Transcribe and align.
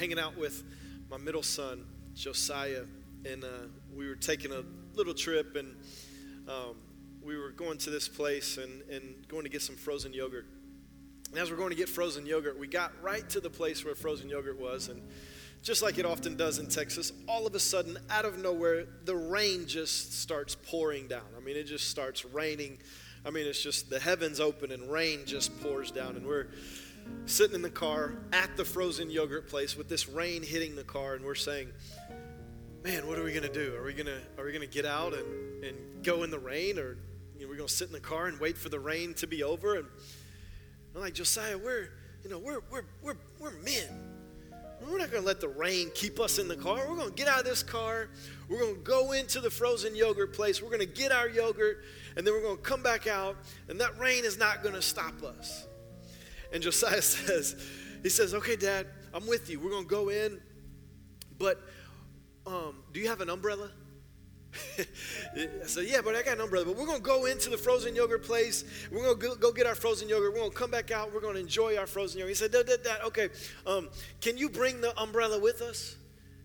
hanging 0.00 0.18
out 0.18 0.34
with 0.34 0.64
my 1.10 1.18
middle 1.18 1.42
son, 1.42 1.84
Josiah, 2.14 2.84
and 3.26 3.44
uh, 3.44 3.48
we 3.94 4.08
were 4.08 4.14
taking 4.14 4.50
a 4.50 4.64
little 4.94 5.12
trip, 5.12 5.56
and 5.56 5.76
um, 6.48 6.76
we 7.22 7.36
were 7.36 7.50
going 7.50 7.76
to 7.76 7.90
this 7.90 8.08
place 8.08 8.56
and, 8.56 8.80
and 8.90 9.28
going 9.28 9.42
to 9.42 9.50
get 9.50 9.60
some 9.60 9.76
frozen 9.76 10.14
yogurt. 10.14 10.46
And 11.28 11.38
as 11.38 11.50
we're 11.50 11.58
going 11.58 11.68
to 11.68 11.76
get 11.76 11.86
frozen 11.86 12.24
yogurt, 12.24 12.58
we 12.58 12.66
got 12.66 12.92
right 13.02 13.28
to 13.28 13.40
the 13.40 13.50
place 13.50 13.84
where 13.84 13.94
frozen 13.94 14.30
yogurt 14.30 14.58
was, 14.58 14.88
and 14.88 15.02
just 15.62 15.82
like 15.82 15.98
it 15.98 16.06
often 16.06 16.34
does 16.34 16.58
in 16.58 16.66
Texas, 16.66 17.12
all 17.28 17.46
of 17.46 17.54
a 17.54 17.60
sudden, 17.60 17.98
out 18.08 18.24
of 18.24 18.38
nowhere, 18.38 18.86
the 19.04 19.14
rain 19.14 19.66
just 19.66 20.18
starts 20.18 20.54
pouring 20.54 21.08
down. 21.08 21.26
I 21.36 21.40
mean, 21.40 21.58
it 21.58 21.64
just 21.64 21.90
starts 21.90 22.24
raining. 22.24 22.78
I 23.26 23.28
mean, 23.28 23.46
it's 23.46 23.62
just 23.62 23.90
the 23.90 24.00
heavens 24.00 24.40
open 24.40 24.72
and 24.72 24.90
rain 24.90 25.26
just 25.26 25.60
pours 25.60 25.90
down, 25.90 26.16
and 26.16 26.26
we're 26.26 26.46
sitting 27.26 27.54
in 27.54 27.62
the 27.62 27.70
car 27.70 28.14
at 28.32 28.56
the 28.56 28.64
frozen 28.64 29.10
yogurt 29.10 29.48
place 29.48 29.76
with 29.76 29.88
this 29.88 30.08
rain 30.08 30.42
hitting 30.42 30.76
the 30.76 30.84
car, 30.84 31.14
and 31.14 31.24
we're 31.24 31.34
saying, 31.34 31.72
"Man, 32.82 33.06
what 33.06 33.18
are 33.18 33.22
we 33.22 33.32
gonna 33.32 33.52
do? 33.52 33.74
Are 33.76 33.84
we 33.84 33.94
gonna 33.94 34.20
are 34.38 34.44
we 34.44 34.52
gonna 34.52 34.66
get 34.66 34.84
out 34.84 35.14
and 35.14 35.64
and 35.64 36.04
go 36.04 36.22
in 36.22 36.30
the 36.30 36.38
rain, 36.38 36.78
or 36.78 36.96
you 37.36 37.42
know, 37.44 37.48
we're 37.48 37.56
gonna 37.56 37.68
sit 37.68 37.88
in 37.88 37.92
the 37.92 38.00
car 38.00 38.26
and 38.26 38.38
wait 38.40 38.58
for 38.58 38.68
the 38.68 38.80
rain 38.80 39.14
to 39.14 39.26
be 39.26 39.42
over?" 39.42 39.76
And 39.76 39.86
I'm 40.94 41.00
like, 41.00 41.14
Josiah, 41.14 41.56
we're 41.56 41.88
you 42.24 42.30
know 42.30 42.38
we're 42.38 42.60
we're 42.70 42.84
we're 43.02 43.16
we're 43.38 43.52
men. 43.62 44.10
We're 44.82 44.98
not 44.98 45.10
going 45.10 45.22
to 45.22 45.26
let 45.26 45.40
the 45.42 45.48
rain 45.48 45.90
keep 45.94 46.18
us 46.18 46.38
in 46.38 46.48
the 46.48 46.56
car. 46.56 46.78
We're 46.88 46.96
going 46.96 47.10
to 47.10 47.14
get 47.14 47.28
out 47.28 47.40
of 47.40 47.44
this 47.44 47.62
car. 47.62 48.08
We're 48.48 48.60
going 48.60 48.76
to 48.76 48.80
go 48.80 49.12
into 49.12 49.40
the 49.40 49.50
frozen 49.50 49.94
yogurt 49.94 50.32
place. 50.32 50.62
We're 50.62 50.70
going 50.70 50.80
to 50.80 50.86
get 50.86 51.12
our 51.12 51.28
yogurt, 51.28 51.84
and 52.16 52.26
then 52.26 52.32
we're 52.32 52.40
going 52.40 52.56
to 52.56 52.62
come 52.62 52.82
back 52.82 53.06
out, 53.06 53.36
and 53.68 53.78
that 53.80 53.98
rain 53.98 54.24
is 54.24 54.38
not 54.38 54.62
going 54.62 54.74
to 54.74 54.80
stop 54.80 55.22
us. 55.22 55.66
And 56.52 56.62
Josiah 56.62 57.02
says, 57.02 57.56
he 58.02 58.08
says, 58.08 58.34
okay, 58.34 58.56
Dad, 58.56 58.86
I'm 59.12 59.26
with 59.26 59.50
you. 59.50 59.60
We're 59.60 59.70
going 59.70 59.84
to 59.84 59.90
go 59.90 60.08
in, 60.08 60.40
but 61.38 61.60
um, 62.46 62.76
do 62.92 63.00
you 63.00 63.08
have 63.08 63.20
an 63.20 63.30
umbrella? 63.30 63.70
I 64.78 64.86
said, 65.66 65.86
yeah, 65.86 66.00
but 66.02 66.16
I 66.16 66.22
got 66.22 66.34
an 66.34 66.40
umbrella. 66.40 66.66
But 66.66 66.76
we're 66.76 66.86
going 66.86 66.98
to 66.98 67.04
go 67.04 67.26
into 67.26 67.50
the 67.50 67.56
frozen 67.56 67.94
yogurt 67.94 68.24
place. 68.24 68.64
We're 68.90 69.02
going 69.02 69.20
to 69.20 69.36
go 69.38 69.52
get 69.52 69.66
our 69.66 69.74
frozen 69.74 70.08
yogurt. 70.08 70.32
We're 70.32 70.40
going 70.40 70.50
to 70.50 70.56
come 70.56 70.70
back 70.70 70.90
out. 70.90 71.12
We're 71.12 71.20
going 71.20 71.34
to 71.34 71.40
enjoy 71.40 71.76
our 71.76 71.86
frozen 71.86 72.18
yogurt. 72.18 72.30
He 72.30 72.34
said, 72.34 72.52
Dad, 72.52 72.66
Dad, 72.66 72.82
Dad 72.82 73.00
okay, 73.06 73.28
um, 73.66 73.88
can 74.20 74.36
you 74.36 74.48
bring 74.48 74.80
the 74.80 74.98
umbrella 75.00 75.38
with 75.38 75.62
us? 75.62 75.96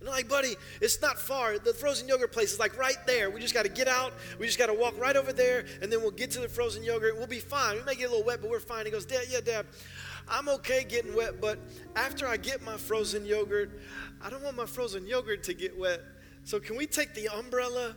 And 0.06 0.12
I'm 0.12 0.18
like, 0.18 0.30
buddy, 0.30 0.56
it's 0.82 1.02
not 1.02 1.18
far. 1.18 1.58
The 1.58 1.74
frozen 1.74 2.08
yogurt 2.08 2.32
place 2.32 2.54
is 2.54 2.60
like 2.60 2.78
right 2.78 2.98
there. 3.08 3.32
We 3.32 3.40
just 3.40 3.56
got 3.56 3.64
to 3.64 3.72
get 3.72 3.88
out. 3.88 4.14
We 4.40 4.46
just 4.46 4.60
got 4.60 4.68
to 4.68 4.74
walk 4.74 4.94
right 5.00 5.16
over 5.16 5.34
there, 5.34 5.66
and 5.82 5.92
then 5.92 6.00
we'll 6.02 6.12
get 6.12 6.30
to 6.32 6.42
the 6.42 6.48
frozen 6.48 6.84
yogurt. 6.84 7.18
We'll 7.18 7.26
be 7.26 7.40
fine. 7.40 7.78
We 7.78 7.82
may 7.82 7.96
get 7.96 8.10
a 8.10 8.12
little 8.12 8.24
wet, 8.24 8.40
but 8.40 8.52
we're 8.52 8.60
fine. 8.60 8.86
He 8.86 8.92
goes, 8.92 9.08
Dad, 9.08 9.26
yeah, 9.32 9.42
Dad, 9.42 9.66
I'm 10.28 10.48
okay 10.50 10.84
getting 10.84 11.16
wet, 11.16 11.42
but 11.42 11.58
after 11.96 12.28
I 12.28 12.38
get 12.38 12.62
my 12.62 12.78
frozen 12.78 13.26
yogurt, 13.26 13.82
I 14.22 14.30
don't 14.30 14.44
want 14.44 14.56
my 14.56 14.68
frozen 14.68 15.08
yogurt 15.08 15.42
to 15.46 15.56
get 15.56 15.76
wet. 15.76 16.02
So 16.44 16.60
can 16.60 16.78
we 16.78 16.86
take 16.86 17.16
the 17.16 17.28
umbrella 17.30 17.96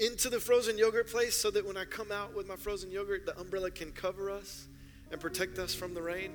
into 0.00 0.30
the 0.30 0.40
frozen 0.40 0.78
yogurt 0.78 1.10
place 1.10 1.36
so 1.36 1.50
that 1.50 1.66
when 1.66 1.76
I 1.76 1.84
come 1.84 2.10
out 2.10 2.34
with 2.34 2.48
my 2.48 2.56
frozen 2.56 2.90
yogurt, 2.90 3.26
the 3.26 3.38
umbrella 3.38 3.70
can 3.70 3.92
cover 3.92 4.30
us 4.30 4.66
and 5.10 5.20
protect 5.20 5.58
us 5.58 5.74
from 5.74 5.92
the 5.92 6.00
rain? 6.00 6.32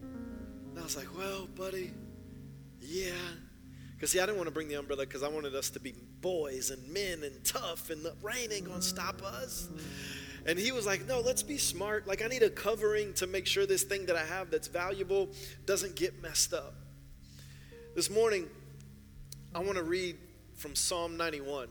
And 0.00 0.78
I 0.78 0.82
was 0.84 0.96
like, 0.96 1.14
well, 1.18 1.48
buddy, 1.54 1.92
yeah. 2.80 3.12
Because, 4.00 4.12
see, 4.12 4.18
I 4.18 4.24
didn't 4.24 4.38
want 4.38 4.46
to 4.46 4.54
bring 4.54 4.68
the 4.68 4.76
umbrella 4.76 5.04
because 5.04 5.22
I 5.22 5.28
wanted 5.28 5.54
us 5.54 5.68
to 5.70 5.78
be 5.78 5.92
boys 6.22 6.70
and 6.70 6.88
men 6.90 7.22
and 7.22 7.44
tough, 7.44 7.90
and 7.90 8.02
the 8.02 8.14
rain 8.22 8.50
ain't 8.50 8.64
going 8.64 8.80
to 8.80 8.86
stop 8.86 9.22
us. 9.22 9.68
And 10.46 10.58
he 10.58 10.72
was 10.72 10.86
like, 10.86 11.06
No, 11.06 11.20
let's 11.20 11.42
be 11.42 11.58
smart. 11.58 12.08
Like, 12.08 12.22
I 12.22 12.26
need 12.26 12.42
a 12.42 12.48
covering 12.48 13.12
to 13.14 13.26
make 13.26 13.46
sure 13.46 13.66
this 13.66 13.82
thing 13.82 14.06
that 14.06 14.16
I 14.16 14.24
have 14.24 14.50
that's 14.50 14.68
valuable 14.68 15.28
doesn't 15.66 15.96
get 15.96 16.22
messed 16.22 16.54
up. 16.54 16.72
This 17.94 18.08
morning, 18.08 18.48
I 19.54 19.58
want 19.58 19.76
to 19.76 19.84
read 19.84 20.16
from 20.56 20.74
Psalm 20.74 21.18
91. 21.18 21.68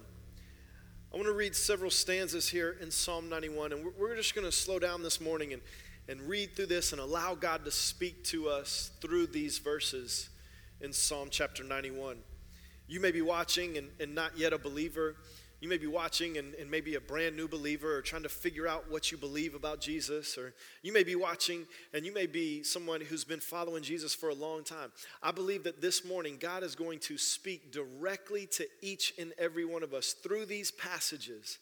I 1.12 1.16
want 1.16 1.26
to 1.26 1.34
read 1.34 1.56
several 1.56 1.90
stanzas 1.90 2.48
here 2.48 2.78
in 2.80 2.92
Psalm 2.92 3.28
91, 3.28 3.72
and 3.72 3.88
we're 3.98 4.16
just 4.16 4.36
going 4.36 4.46
to 4.46 4.52
slow 4.52 4.78
down 4.78 5.02
this 5.02 5.20
morning 5.20 5.54
and, 5.54 5.64
and 6.08 6.22
read 6.30 6.56
through 6.56 6.68
this 6.68 6.92
and 6.92 7.02
allow 7.02 7.34
God 7.34 7.66
to 7.66 7.72
speak 7.72 8.24
to 8.26 8.50
us 8.50 8.92
through 9.02 9.26
these 9.26 9.58
verses 9.58 10.30
in 10.82 10.94
Psalm 10.94 11.28
chapter 11.30 11.64
91. 11.64 12.18
You 12.88 13.00
may 13.00 13.12
be 13.12 13.22
watching 13.22 13.78
and, 13.78 13.90
and 14.00 14.16
not 14.16 14.38
yet 14.38 14.54
a 14.54 14.58
believer. 14.58 15.16
You 15.60 15.68
may 15.68 15.78
be 15.78 15.88
watching 15.88 16.38
and, 16.38 16.54
and 16.56 16.72
maybe 16.72 16.96
a 16.96 17.02
brand 17.02 17.36
new 17.36 17.48
believer 17.48 17.98
or 17.98 18.02
trying 18.02 18.24
to 18.24 18.30
figure 18.30 18.66
out 18.66 18.90
what 18.90 19.12
you 19.12 19.18
believe 19.18 19.56
about 19.56 19.82
Jesus. 19.82 20.38
Or 20.38 20.54
you 20.82 20.94
may 20.94 21.04
be 21.04 21.16
watching 21.16 21.68
and 21.94 22.06
you 22.06 22.14
may 22.14 22.26
be 22.28 22.64
someone 22.64 23.02
who's 23.02 23.26
been 23.26 23.42
following 23.42 23.84
Jesus 23.84 24.16
for 24.16 24.30
a 24.30 24.34
long 24.34 24.64
time. 24.64 24.92
I 25.22 25.32
believe 25.32 25.64
that 25.66 25.82
this 25.82 26.06
morning 26.06 26.38
God 26.40 26.64
is 26.64 26.76
going 26.76 27.00
to 27.00 27.18
speak 27.18 27.74
directly 27.74 28.48
to 28.54 28.66
each 28.82 29.14
and 29.20 29.34
every 29.38 29.66
one 29.66 29.84
of 29.84 29.94
us 29.94 30.14
through 30.14 30.46
these 30.46 30.72
passages. 30.72 31.60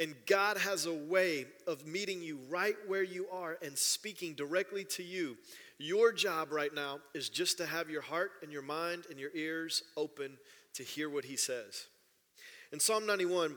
And 0.00 0.14
God 0.26 0.56
has 0.56 0.86
a 0.86 0.94
way 0.94 1.46
of 1.66 1.86
meeting 1.86 2.20
you 2.20 2.40
right 2.48 2.74
where 2.86 3.02
you 3.02 3.28
are 3.30 3.58
and 3.62 3.78
speaking 3.78 4.34
directly 4.34 4.84
to 4.84 5.02
you 5.02 5.36
your 5.78 6.12
job 6.12 6.52
right 6.52 6.72
now 6.72 7.00
is 7.14 7.28
just 7.28 7.58
to 7.58 7.66
have 7.66 7.90
your 7.90 8.02
heart 8.02 8.32
and 8.42 8.52
your 8.52 8.62
mind 8.62 9.06
and 9.10 9.18
your 9.18 9.30
ears 9.34 9.82
open 9.96 10.38
to 10.74 10.82
hear 10.82 11.10
what 11.10 11.24
he 11.24 11.36
says. 11.36 11.86
In 12.72 12.78
Psalm 12.78 13.06
91, 13.06 13.56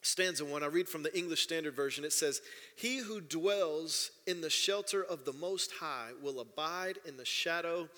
stanza 0.00 0.44
1, 0.44 0.62
I 0.62 0.66
read 0.66 0.88
from 0.88 1.02
the 1.02 1.16
English 1.16 1.42
Standard 1.42 1.74
Version. 1.74 2.04
It 2.04 2.12
says, 2.12 2.40
He 2.76 2.98
who 2.98 3.20
dwells 3.20 4.12
in 4.26 4.40
the 4.40 4.50
shelter 4.50 5.02
of 5.02 5.24
the 5.24 5.32
Most 5.32 5.72
High 5.80 6.10
will 6.22 6.40
abide 6.40 6.98
in 7.04 7.16
the 7.16 7.24
shadow 7.24 7.88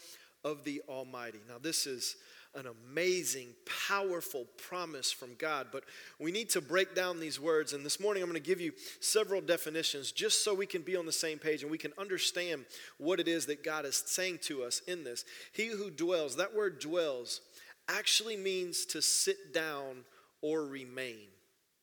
of 0.44 0.64
the 0.64 0.80
Almighty. 0.88 1.40
Now, 1.46 1.58
this 1.60 1.86
is 1.86 2.16
an 2.54 2.66
amazing, 2.66 3.48
powerful 3.88 4.46
promise 4.68 5.10
from 5.10 5.34
God. 5.38 5.68
But 5.72 5.84
we 6.18 6.32
need 6.32 6.50
to 6.50 6.60
break 6.60 6.94
down 6.94 7.18
these 7.18 7.40
words. 7.40 7.72
And 7.72 7.84
this 7.84 7.98
morning 7.98 8.22
I'm 8.22 8.28
going 8.28 8.40
to 8.40 8.46
give 8.46 8.60
you 8.60 8.72
several 9.00 9.40
definitions 9.40 10.12
just 10.12 10.44
so 10.44 10.54
we 10.54 10.66
can 10.66 10.82
be 10.82 10.96
on 10.96 11.06
the 11.06 11.12
same 11.12 11.38
page 11.38 11.62
and 11.62 11.70
we 11.70 11.78
can 11.78 11.92
understand 11.98 12.66
what 12.98 13.20
it 13.20 13.28
is 13.28 13.46
that 13.46 13.64
God 13.64 13.86
is 13.86 14.02
saying 14.06 14.40
to 14.42 14.62
us 14.62 14.80
in 14.86 15.02
this. 15.04 15.24
He 15.52 15.68
who 15.68 15.90
dwells, 15.90 16.36
that 16.36 16.54
word 16.54 16.78
dwells, 16.78 17.40
actually 17.88 18.36
means 18.36 18.84
to 18.86 19.00
sit 19.00 19.54
down 19.54 20.04
or 20.42 20.64
remain 20.66 21.31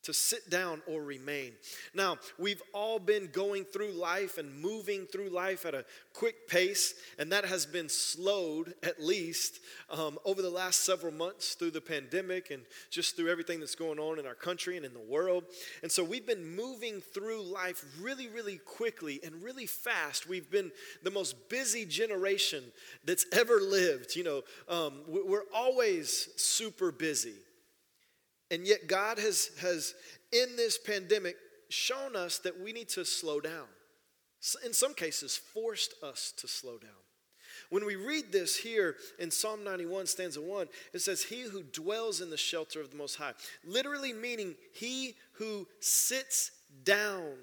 to 0.03 0.13
sit 0.13 0.49
down 0.49 0.81
or 0.87 1.03
remain. 1.03 1.53
Now, 1.93 2.17
we've 2.37 2.61
all 2.73 2.99
been 2.99 3.27
going 3.27 3.65
through 3.65 3.91
life 3.91 4.37
and 4.37 4.61
moving 4.61 5.05
through 5.05 5.29
life 5.29 5.65
at 5.65 5.73
a 5.73 5.85
quick 6.13 6.47
pace, 6.47 6.93
and 7.17 7.31
that 7.31 7.45
has 7.45 7.65
been 7.65 7.89
slowed 7.89 8.73
at 8.83 9.01
least 9.01 9.59
um, 9.89 10.17
over 10.25 10.41
the 10.41 10.49
last 10.49 10.85
several 10.85 11.13
months 11.13 11.55
through 11.55 11.71
the 11.71 11.81
pandemic 11.81 12.51
and 12.51 12.63
just 12.89 13.15
through 13.15 13.29
everything 13.29 13.59
that's 13.59 13.75
going 13.75 13.99
on 13.99 14.19
in 14.19 14.25
our 14.25 14.35
country 14.35 14.77
and 14.77 14.85
in 14.85 14.93
the 14.93 14.99
world. 14.99 15.43
And 15.83 15.91
so 15.91 16.03
we've 16.03 16.25
been 16.25 16.55
moving 16.55 17.01
through 17.01 17.43
life 17.43 17.83
really, 17.99 18.27
really 18.27 18.57
quickly 18.57 19.19
and 19.23 19.43
really 19.43 19.65
fast. 19.65 20.27
We've 20.27 20.49
been 20.49 20.71
the 21.03 21.11
most 21.11 21.49
busy 21.49 21.85
generation 21.85 22.63
that's 23.05 23.25
ever 23.33 23.59
lived. 23.59 24.15
You 24.15 24.23
know, 24.23 24.41
um, 24.67 25.01
we're 25.07 25.45
always 25.53 26.29
super 26.35 26.91
busy. 26.91 27.33
And 28.51 28.65
yet, 28.65 28.87
God 28.87 29.19
has, 29.19 29.51
has, 29.61 29.93
in 30.31 30.55
this 30.55 30.77
pandemic, 30.77 31.35
shown 31.69 32.15
us 32.15 32.39
that 32.39 32.59
we 32.59 32.73
need 32.73 32.89
to 32.89 33.05
slow 33.05 33.39
down. 33.39 33.67
In 34.65 34.73
some 34.73 34.93
cases, 34.93 35.37
forced 35.37 35.93
us 36.03 36.33
to 36.37 36.47
slow 36.47 36.77
down. 36.77 36.91
When 37.69 37.85
we 37.85 37.95
read 37.95 38.31
this 38.31 38.55
here 38.55 38.95
in 39.19 39.29
Psalm 39.29 39.63
91, 39.63 40.07
stanza 40.07 40.41
1, 40.41 40.67
it 40.93 40.99
says, 40.99 41.21
He 41.21 41.41
who 41.41 41.61
dwells 41.61 42.21
in 42.21 42.29
the 42.29 42.37
shelter 42.37 42.81
of 42.81 42.89
the 42.89 42.97
Most 42.97 43.15
High, 43.15 43.33
literally 43.63 44.13
meaning 44.13 44.55
he 44.73 45.15
who 45.33 45.67
sits 45.79 46.51
down 46.83 47.33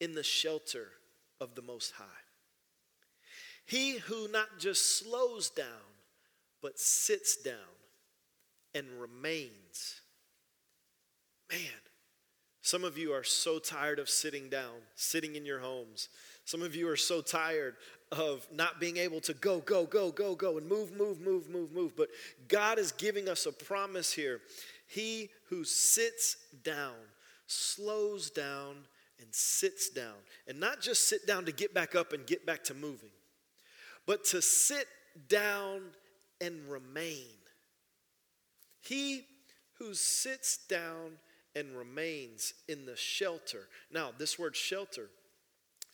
in 0.00 0.14
the 0.14 0.22
shelter 0.22 0.88
of 1.40 1.54
the 1.54 1.62
Most 1.62 1.92
High. 1.92 2.04
He 3.66 3.98
who 3.98 4.28
not 4.28 4.58
just 4.58 4.98
slows 4.98 5.50
down, 5.50 5.66
but 6.62 6.78
sits 6.78 7.36
down 7.36 7.54
and 8.74 8.86
remains 8.98 10.00
Man, 11.50 11.60
some 12.62 12.84
of 12.84 12.96
you 12.96 13.12
are 13.12 13.24
so 13.24 13.58
tired 13.58 13.98
of 13.98 14.08
sitting 14.08 14.48
down, 14.48 14.76
sitting 14.94 15.34
in 15.34 15.44
your 15.44 15.60
homes. 15.60 16.08
Some 16.44 16.62
of 16.62 16.76
you 16.76 16.88
are 16.88 16.96
so 16.96 17.20
tired 17.20 17.76
of 18.12 18.46
not 18.52 18.80
being 18.80 18.96
able 18.96 19.20
to 19.22 19.34
go, 19.34 19.60
go, 19.60 19.84
go, 19.84 20.10
go, 20.10 20.34
go, 20.34 20.58
and 20.58 20.68
move, 20.68 20.92
move, 20.96 21.20
move, 21.20 21.48
move, 21.48 21.72
move. 21.72 21.96
But 21.96 22.08
God 22.48 22.78
is 22.78 22.92
giving 22.92 23.28
us 23.28 23.46
a 23.46 23.52
promise 23.52 24.12
here. 24.12 24.40
He 24.86 25.30
who 25.48 25.64
sits 25.64 26.36
down, 26.64 26.94
slows 27.46 28.30
down, 28.30 28.76
and 29.20 29.28
sits 29.32 29.90
down. 29.90 30.14
And 30.48 30.58
not 30.58 30.80
just 30.80 31.08
sit 31.08 31.26
down 31.26 31.44
to 31.46 31.52
get 31.52 31.74
back 31.74 31.94
up 31.94 32.12
and 32.12 32.26
get 32.26 32.46
back 32.46 32.64
to 32.64 32.74
moving, 32.74 33.10
but 34.06 34.24
to 34.26 34.42
sit 34.42 34.86
down 35.28 35.82
and 36.40 36.68
remain. 36.68 37.26
He 38.80 39.22
who 39.78 39.94
sits 39.94 40.58
down 40.68 41.12
and 41.54 41.76
remains 41.76 42.54
in 42.68 42.86
the 42.86 42.96
shelter. 42.96 43.68
Now, 43.92 44.10
this 44.16 44.38
word 44.38 44.56
shelter 44.56 45.08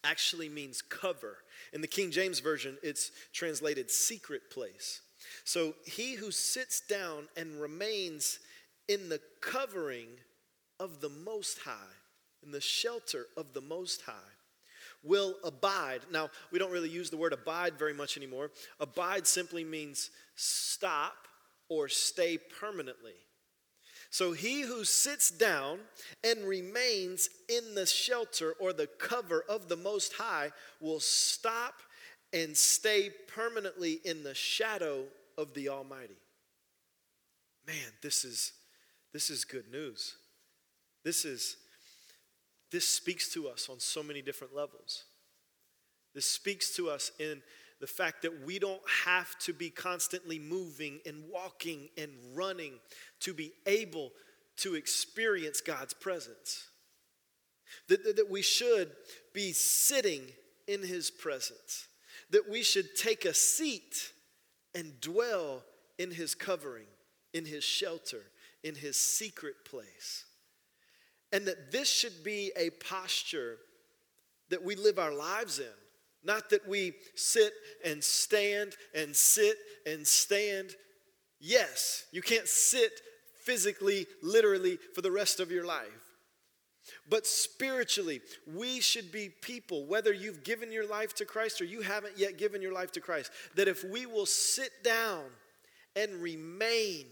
actually 0.04 0.48
means 0.48 0.82
cover. 0.82 1.38
In 1.72 1.80
the 1.80 1.88
King 1.88 2.10
James 2.10 2.40
Version, 2.40 2.76
it's 2.82 3.10
translated 3.32 3.90
secret 3.90 4.50
place. 4.50 5.00
So 5.44 5.74
he 5.84 6.14
who 6.14 6.30
sits 6.30 6.80
down 6.80 7.28
and 7.36 7.60
remains 7.60 8.38
in 8.88 9.08
the 9.08 9.20
covering 9.40 10.08
of 10.78 11.00
the 11.00 11.08
Most 11.08 11.58
High, 11.60 11.94
in 12.44 12.52
the 12.52 12.60
shelter 12.60 13.26
of 13.36 13.52
the 13.52 13.60
Most 13.60 14.02
High, 14.02 14.12
will 15.02 15.36
abide. 15.44 16.00
Now, 16.12 16.30
we 16.50 16.58
don't 16.58 16.70
really 16.70 16.88
use 16.88 17.10
the 17.10 17.16
word 17.16 17.32
abide 17.32 17.78
very 17.78 17.94
much 17.94 18.16
anymore. 18.16 18.50
Abide 18.80 19.26
simply 19.26 19.64
means 19.64 20.10
stop 20.34 21.14
or 21.68 21.88
stay 21.88 22.38
permanently. 22.38 23.14
So 24.10 24.32
he 24.32 24.62
who 24.62 24.84
sits 24.84 25.30
down 25.30 25.80
and 26.24 26.44
remains 26.44 27.28
in 27.48 27.74
the 27.74 27.86
shelter 27.86 28.54
or 28.58 28.72
the 28.72 28.86
cover 28.86 29.44
of 29.48 29.68
the 29.68 29.76
Most 29.76 30.14
High 30.14 30.52
will 30.80 31.00
stop 31.00 31.74
and 32.32 32.56
stay 32.56 33.10
permanently 33.28 34.00
in 34.04 34.22
the 34.22 34.34
shadow 34.34 35.04
of 35.38 35.54
the 35.54 35.68
Almighty. 35.68 36.18
Man, 37.66 37.92
this 38.02 38.24
is 38.24 38.52
this 39.12 39.30
is 39.30 39.44
good 39.44 39.70
news. 39.70 40.16
This 41.04 41.24
is 41.24 41.56
this 42.70 42.86
speaks 42.86 43.32
to 43.32 43.48
us 43.48 43.68
on 43.70 43.80
so 43.80 44.02
many 44.02 44.22
different 44.22 44.54
levels. 44.54 45.04
This 46.14 46.26
speaks 46.26 46.74
to 46.76 46.90
us 46.90 47.12
in 47.18 47.42
the 47.80 47.86
fact 47.86 48.22
that 48.22 48.44
we 48.44 48.58
don't 48.58 48.82
have 49.04 49.38
to 49.40 49.52
be 49.52 49.70
constantly 49.70 50.38
moving 50.38 51.00
and 51.04 51.24
walking 51.30 51.88
and 51.98 52.10
running 52.34 52.74
to 53.20 53.34
be 53.34 53.52
able 53.66 54.12
to 54.58 54.74
experience 54.74 55.60
God's 55.60 55.92
presence. 55.92 56.68
That, 57.88 58.04
that, 58.04 58.16
that, 58.16 58.30
we 58.30 58.42
should 58.42 58.92
be 59.34 59.52
sitting 59.52 60.22
in 60.66 60.82
His 60.82 61.10
presence. 61.10 61.88
That 62.30 62.48
we 62.48 62.62
should 62.62 62.96
take 62.96 63.24
a 63.24 63.34
seat 63.34 64.12
and 64.74 64.98
dwell 65.00 65.62
in 65.98 66.10
His 66.10 66.34
covering, 66.34 66.86
in 67.34 67.44
His 67.44 67.64
shelter, 67.64 68.22
in 68.62 68.74
His 68.74 68.96
secret 68.96 69.56
place. 69.68 70.24
And 71.32 71.44
that 71.46 71.72
this 71.72 71.90
should 71.90 72.24
be 72.24 72.52
a 72.56 72.70
posture 72.70 73.58
that 74.48 74.64
we 74.64 74.76
live 74.76 74.98
our 74.98 75.12
lives 75.12 75.58
in 75.58 75.66
not 76.26 76.50
that 76.50 76.68
we 76.68 76.94
sit 77.14 77.52
and 77.84 78.02
stand 78.02 78.74
and 78.94 79.14
sit 79.14 79.56
and 79.86 80.06
stand. 80.06 80.70
Yes, 81.40 82.04
you 82.12 82.22
can't 82.22 82.48
sit 82.48 82.92
physically, 83.44 84.06
literally 84.22 84.78
for 84.94 85.02
the 85.02 85.10
rest 85.10 85.40
of 85.40 85.50
your 85.50 85.64
life. 85.64 85.86
But 87.08 87.26
spiritually, 87.26 88.20
we 88.54 88.80
should 88.80 89.10
be 89.10 89.28
people, 89.28 89.86
whether 89.86 90.12
you've 90.12 90.44
given 90.44 90.70
your 90.72 90.86
life 90.86 91.14
to 91.14 91.24
Christ 91.24 91.60
or 91.60 91.64
you 91.64 91.80
haven't 91.80 92.18
yet 92.18 92.38
given 92.38 92.62
your 92.62 92.72
life 92.72 92.92
to 92.92 93.00
Christ, 93.00 93.30
that 93.54 93.68
if 93.68 93.84
we 93.84 94.06
will 94.06 94.26
sit 94.26 94.70
down 94.84 95.24
and 95.94 96.22
remain 96.22 97.06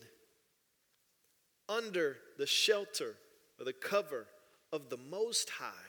under 1.68 2.18
the 2.38 2.46
shelter 2.46 3.16
or 3.58 3.64
the 3.64 3.72
cover 3.72 4.26
of 4.72 4.90
the 4.90 4.96
Most 4.96 5.50
High, 5.50 5.83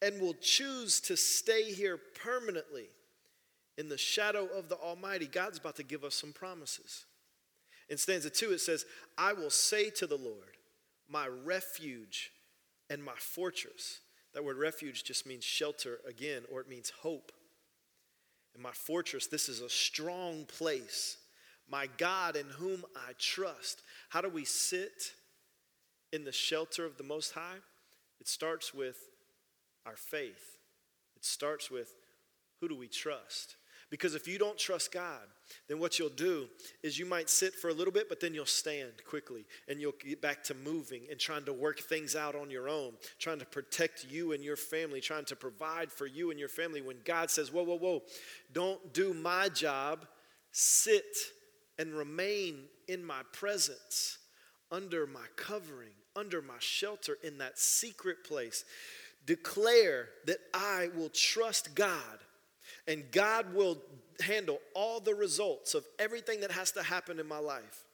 and 0.00 0.20
will 0.20 0.34
choose 0.34 1.00
to 1.00 1.16
stay 1.16 1.72
here 1.72 1.98
permanently 2.22 2.86
in 3.76 3.88
the 3.88 3.98
shadow 3.98 4.46
of 4.46 4.68
the 4.68 4.76
Almighty, 4.76 5.26
God's 5.26 5.58
about 5.58 5.76
to 5.76 5.84
give 5.84 6.04
us 6.04 6.14
some 6.14 6.32
promises. 6.32 7.04
In 7.88 7.96
stanza 7.96 8.28
two, 8.28 8.52
it 8.52 8.60
says, 8.60 8.84
I 9.16 9.32
will 9.32 9.50
say 9.50 9.88
to 9.90 10.06
the 10.06 10.16
Lord, 10.16 10.56
my 11.08 11.26
refuge 11.26 12.32
and 12.90 13.02
my 13.02 13.14
fortress. 13.16 14.00
That 14.34 14.44
word 14.44 14.58
refuge 14.58 15.04
just 15.04 15.26
means 15.26 15.44
shelter 15.44 16.00
again, 16.06 16.42
or 16.52 16.60
it 16.60 16.68
means 16.68 16.90
hope. 16.90 17.32
And 18.54 18.62
my 18.62 18.72
fortress, 18.72 19.26
this 19.26 19.48
is 19.48 19.60
a 19.60 19.70
strong 19.70 20.44
place. 20.44 21.16
My 21.70 21.88
God 21.98 22.36
in 22.36 22.46
whom 22.46 22.84
I 22.96 23.12
trust. 23.18 23.82
How 24.08 24.20
do 24.20 24.28
we 24.28 24.44
sit 24.44 25.12
in 26.12 26.24
the 26.24 26.32
shelter 26.32 26.84
of 26.84 26.98
the 26.98 27.04
Most 27.04 27.32
High? 27.32 27.58
It 28.20 28.28
starts 28.28 28.74
with 28.74 28.96
our 29.88 29.96
faith. 29.96 30.58
It 31.16 31.24
starts 31.24 31.70
with 31.70 31.92
who 32.60 32.68
do 32.68 32.76
we 32.76 32.88
trust? 32.88 33.56
Because 33.90 34.14
if 34.14 34.28
you 34.28 34.38
don't 34.38 34.58
trust 34.58 34.92
God, 34.92 35.22
then 35.66 35.78
what 35.78 35.98
you'll 35.98 36.10
do 36.10 36.46
is 36.82 36.98
you 36.98 37.06
might 37.06 37.30
sit 37.30 37.54
for 37.54 37.70
a 37.70 37.72
little 37.72 37.92
bit, 37.92 38.08
but 38.08 38.20
then 38.20 38.34
you'll 38.34 38.44
stand 38.44 38.92
quickly 39.08 39.46
and 39.66 39.80
you'll 39.80 39.94
get 40.04 40.20
back 40.20 40.44
to 40.44 40.54
moving 40.54 41.02
and 41.10 41.18
trying 41.18 41.44
to 41.44 41.54
work 41.54 41.80
things 41.80 42.14
out 42.14 42.34
on 42.34 42.50
your 42.50 42.68
own, 42.68 42.92
trying 43.18 43.38
to 43.38 43.46
protect 43.46 44.06
you 44.10 44.32
and 44.32 44.44
your 44.44 44.56
family, 44.56 45.00
trying 45.00 45.24
to 45.24 45.36
provide 45.36 45.90
for 45.90 46.06
you 46.06 46.30
and 46.30 46.38
your 46.38 46.50
family. 46.50 46.82
When 46.82 46.98
God 47.04 47.30
says, 47.30 47.50
Whoa, 47.50 47.62
whoa, 47.62 47.78
whoa, 47.78 48.02
don't 48.52 48.92
do 48.92 49.14
my 49.14 49.48
job, 49.48 50.06
sit 50.52 51.16
and 51.78 51.94
remain 51.94 52.64
in 52.88 53.02
my 53.02 53.22
presence, 53.32 54.18
under 54.70 55.06
my 55.06 55.24
covering, 55.36 55.94
under 56.14 56.42
my 56.42 56.58
shelter, 56.58 57.16
in 57.22 57.38
that 57.38 57.58
secret 57.58 58.22
place 58.22 58.64
declare 59.26 60.08
that 60.26 60.38
I 60.54 60.88
will 60.94 61.10
trust 61.10 61.74
God 61.74 62.18
and 62.86 63.10
God 63.12 63.54
will 63.54 63.78
handle 64.20 64.58
all 64.74 65.00
the 65.00 65.14
results 65.14 65.74
of 65.74 65.84
everything 65.98 66.40
that 66.40 66.50
has 66.50 66.72
to 66.72 66.82
happen 66.82 67.20
in 67.20 67.28
my 67.28 67.38
life. 67.38 67.84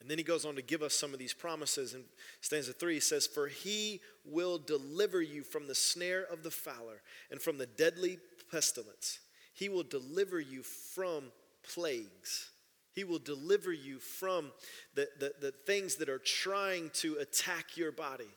And 0.00 0.10
then 0.10 0.18
he 0.18 0.24
goes 0.24 0.44
on 0.44 0.56
to 0.56 0.62
give 0.62 0.82
us 0.82 0.94
some 0.94 1.12
of 1.12 1.18
these 1.18 1.34
promises. 1.34 1.94
In 1.94 2.02
stanza 2.40 2.72
three, 2.72 2.94
he 2.94 3.00
says, 3.00 3.26
For 3.26 3.46
he 3.46 4.00
will 4.24 4.58
deliver 4.58 5.22
you 5.22 5.44
from 5.44 5.68
the 5.68 5.74
snare 5.74 6.24
of 6.24 6.42
the 6.42 6.50
fowler 6.50 7.02
and 7.30 7.40
from 7.40 7.58
the 7.58 7.66
deadly 7.66 8.18
pestilence. 8.50 9.20
He 9.54 9.68
will 9.68 9.84
deliver 9.84 10.40
you 10.40 10.62
from 10.62 11.30
plagues. 11.62 12.50
He 12.94 13.04
will 13.04 13.20
deliver 13.20 13.72
you 13.72 13.98
from 13.98 14.52
the, 14.94 15.08
the, 15.18 15.32
the 15.40 15.52
things 15.52 15.96
that 15.96 16.08
are 16.08 16.18
trying 16.18 16.90
to 16.94 17.16
attack 17.16 17.76
your 17.76 17.92
body 17.92 18.28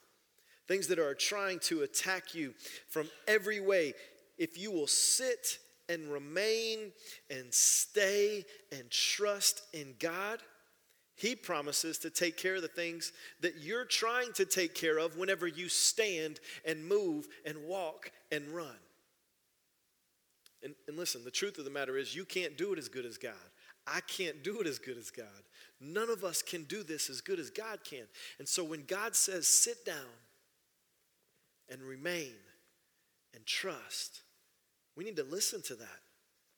things 0.67 0.87
that 0.87 0.99
are 0.99 1.13
trying 1.13 1.59
to 1.59 1.81
attack 1.81 2.33
you 2.33 2.53
from 2.89 3.09
every 3.27 3.59
way. 3.59 3.93
If 4.37 4.57
you 4.57 4.71
will 4.71 4.87
sit 4.87 5.59
and 5.87 6.11
remain 6.11 6.91
and 7.29 7.53
stay 7.53 8.43
and 8.71 8.89
trust 8.89 9.61
in 9.73 9.93
God, 9.99 10.41
He 11.15 11.35
promises 11.35 11.99
to 11.99 12.09
take 12.09 12.37
care 12.37 12.55
of 12.55 12.61
the 12.61 12.67
things 12.67 13.13
that 13.41 13.57
you're 13.59 13.85
trying 13.85 14.33
to 14.33 14.45
take 14.45 14.75
care 14.75 14.97
of 14.97 15.17
whenever 15.17 15.47
you 15.47 15.69
stand 15.69 16.39
and 16.65 16.87
move 16.87 17.27
and 17.45 17.65
walk 17.65 18.11
and 18.31 18.47
run. 18.49 18.77
And, 20.63 20.73
and 20.87 20.97
listen, 20.97 21.23
the 21.23 21.31
truth 21.31 21.59
of 21.59 21.65
the 21.65 21.71
matter 21.71 21.95
is, 21.95 22.15
you 22.15 22.25
can't 22.25 22.57
do 22.57 22.73
it 22.73 22.79
as 22.79 22.89
good 22.89 23.05
as 23.05 23.19
God. 23.19 23.33
I 23.85 23.99
can't 24.01 24.43
do 24.43 24.61
it 24.61 24.67
as 24.67 24.79
good 24.79 24.97
as 24.97 25.11
God. 25.11 25.27
None 25.79 26.09
of 26.09 26.23
us 26.23 26.41
can 26.41 26.63
do 26.63 26.81
this 26.81 27.09
as 27.09 27.21
good 27.21 27.39
as 27.39 27.51
God 27.51 27.83
can. 27.83 28.05
And 28.39 28.47
so 28.47 28.63
when 28.63 28.83
God 28.87 29.15
says, 29.15 29.47
sit 29.47 29.85
down 29.85 29.95
and 31.69 31.81
remain 31.81 32.33
and 33.33 33.45
trust. 33.45 34.21
We 34.95 35.03
need 35.03 35.17
to 35.17 35.23
listen 35.23 35.61
to 35.63 35.75
that. 35.75 35.99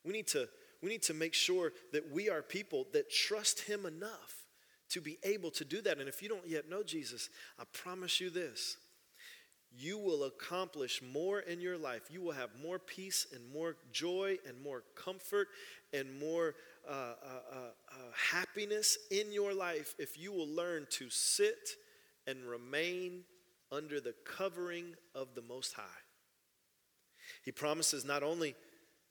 We 0.04 0.14
need 0.14 0.28
to, 0.28 0.48
we 0.82 0.90
need 0.90 1.04
to 1.04 1.14
make 1.14 1.34
sure 1.34 1.74
that 1.92 2.12
we 2.12 2.30
are 2.30 2.42
people 2.42 2.88
that 2.94 3.10
trust 3.10 3.62
Him 3.62 3.86
enough 3.86 4.46
to 4.90 5.02
be 5.02 5.18
able 5.24 5.52
to 5.52 5.66
do 5.66 5.82
that. 5.82 5.98
And 6.00 6.08
if 6.08 6.22
you 6.22 6.30
don't 6.30 6.48
yet 6.48 6.70
know 6.70 6.84
Jesus, 6.84 7.30
I 7.60 7.64
promise 7.74 8.22
you 8.22 8.30
this 8.30 8.78
you 9.76 9.98
will 9.98 10.24
accomplish 10.24 11.02
more 11.14 11.42
in 11.42 11.62
your 11.62 11.78
life. 11.78 12.04
You 12.10 12.22
will 12.22 12.32
have 12.32 12.50
more 12.62 12.80
peace 12.80 13.28
and 13.34 13.42
more 13.54 13.76
joy 13.92 14.38
and 14.48 14.60
more 14.64 14.84
comfort 14.96 15.50
and 15.94 16.20
more 16.20 16.56
uh, 16.88 16.92
uh, 16.92 16.96
uh, 16.96 17.56
uh 17.92 17.96
happiness 18.32 18.98
in 19.12 19.32
your 19.32 19.54
life 19.54 19.94
if 20.00 20.18
you 20.18 20.32
will 20.32 20.48
learn 20.48 20.88
to 20.92 21.10
sit 21.10 21.76
and 22.26 22.44
remain 22.46 23.24
under 23.72 24.00
the 24.00 24.16
covering 24.26 24.96
of 25.14 25.36
the 25.36 25.42
Most 25.42 25.74
High. 25.74 25.84
He 27.44 27.52
promises 27.52 28.06
not 28.06 28.24
only 28.24 28.56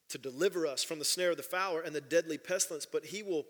to 0.09 0.19
deliver 0.19 0.67
us 0.67 0.85
from 0.85 0.99
the 0.99 1.05
snare 1.05 1.33
of 1.33 1.37
the 1.37 1.43
fowler 1.43 1.81
and 1.81 1.95
the 1.95 2.01
deadly 2.01 2.39
pestilence, 2.39 2.87
but 2.87 3.05
He 3.05 3.23
will 3.23 3.45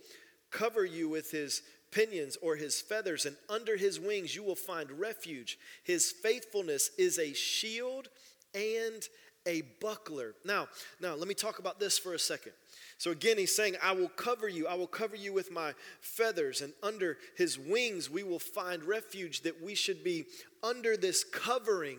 cover 0.51 0.85
you 0.85 1.09
with 1.09 1.31
His 1.31 1.63
pinions 1.93 2.37
or 2.43 2.57
His 2.57 2.81
feathers, 2.81 3.27
and 3.27 3.37
under 3.49 3.77
His 3.77 4.01
wings 4.01 4.35
you 4.35 4.43
will 4.43 4.57
find 4.57 4.91
refuge. 4.93 5.59
His 5.85 6.11
faithfulness 6.11 6.91
is 6.99 7.19
a 7.19 7.33
shield 7.35 8.09
and 8.55 9.07
a 9.47 9.63
buckler. 9.81 10.35
Now, 10.45 10.67
now 11.01 11.15
let 11.15 11.29
me 11.29 11.35
talk 11.35 11.59
about 11.59 11.79
this 11.79 11.99
for 11.99 12.15
a 12.15 12.19
second. 12.19 12.53
So 12.99 13.11
again, 13.11 13.37
he's 13.37 13.55
saying, 13.55 13.77
I 13.83 13.93
will 13.93 14.09
cover 14.09 14.49
you. 14.49 14.67
I 14.67 14.75
will 14.75 14.87
cover 14.87 15.17
you 15.17 15.33
with 15.33 15.51
my 15.51 15.75
feathers, 16.01 16.63
and 16.63 16.73
under 16.83 17.19
his 17.37 17.59
wings 17.59 18.09
we 18.09 18.23
will 18.23 18.39
find 18.39 18.83
refuge, 18.85 19.43
that 19.43 19.63
we 19.63 19.75
should 19.75 20.03
be 20.03 20.25
under 20.63 20.97
this 20.97 21.23
covering 21.23 21.99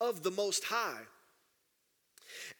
of 0.00 0.22
the 0.22 0.30
Most 0.30 0.64
High. 0.64 1.02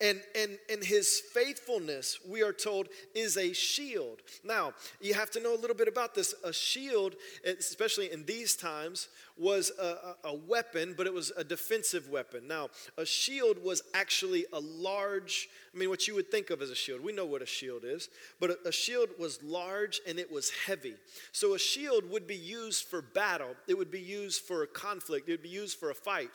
And, 0.01 0.23
and, 0.35 0.59
and 0.71 0.83
his 0.83 1.21
faithfulness, 1.21 2.19
we 2.27 2.43
are 2.43 2.55
told, 2.55 2.89
is 3.15 3.37
a 3.37 3.53
shield. 3.53 4.23
Now, 4.43 4.73
you 5.01 5.13
have 5.13 5.31
to 5.33 5.41
know 5.41 5.55
a 5.55 5.61
little 5.61 5.77
bit 5.77 5.89
about 5.89 6.15
this. 6.15 6.35
A 6.43 6.53
shield, 6.53 7.17
especially 7.45 8.11
in 8.11 8.25
these 8.25 8.57
times, 8.57 9.09
was 9.41 9.73
a, 9.81 10.17
a, 10.25 10.35
weapon, 10.35 10.95
but 10.97 11.07
it 11.07 11.15
was 11.15 11.33
a 11.37 11.43
defensive 11.43 12.11
weapon. 12.11 12.47
Now, 12.47 12.69
a 12.99 13.07
shield 13.07 13.63
was 13.65 13.83
actually 13.95 14.45
a 14.53 14.61
large, 14.61 15.49
I 15.75 15.79
mean, 15.79 15.89
what 15.89 16.07
you 16.07 16.15
would 16.15 16.31
think 16.31 16.51
of 16.51 16.61
as 16.61 16.69
a 16.69 16.75
shield. 16.75 17.03
We 17.03 17.13
know 17.13 17.25
what 17.25 17.41
a 17.41 17.47
shield 17.47 17.83
is, 17.85 18.11
but 18.39 18.51
a, 18.51 18.69
a 18.69 18.73
shield 18.73 19.09
was 19.19 19.43
large 19.43 20.01
and 20.07 20.19
it 20.19 20.31
was 20.31 20.51
heavy. 20.67 20.95
So 21.33 21.55
a 21.55 21.59
shield 21.59 22.09
would 22.11 22.27
be 22.27 22.37
used 22.37 22.85
for 22.85 23.01
battle, 23.01 23.55
it 23.67 23.79
would 23.79 23.91
be 23.91 24.01
used 24.01 24.43
for 24.43 24.63
a 24.63 24.67
conflict, 24.67 25.29
it 25.29 25.33
would 25.33 25.43
be 25.43 25.49
used 25.49 25.79
for 25.79 25.91
a 25.91 25.95
fight. 25.95 26.31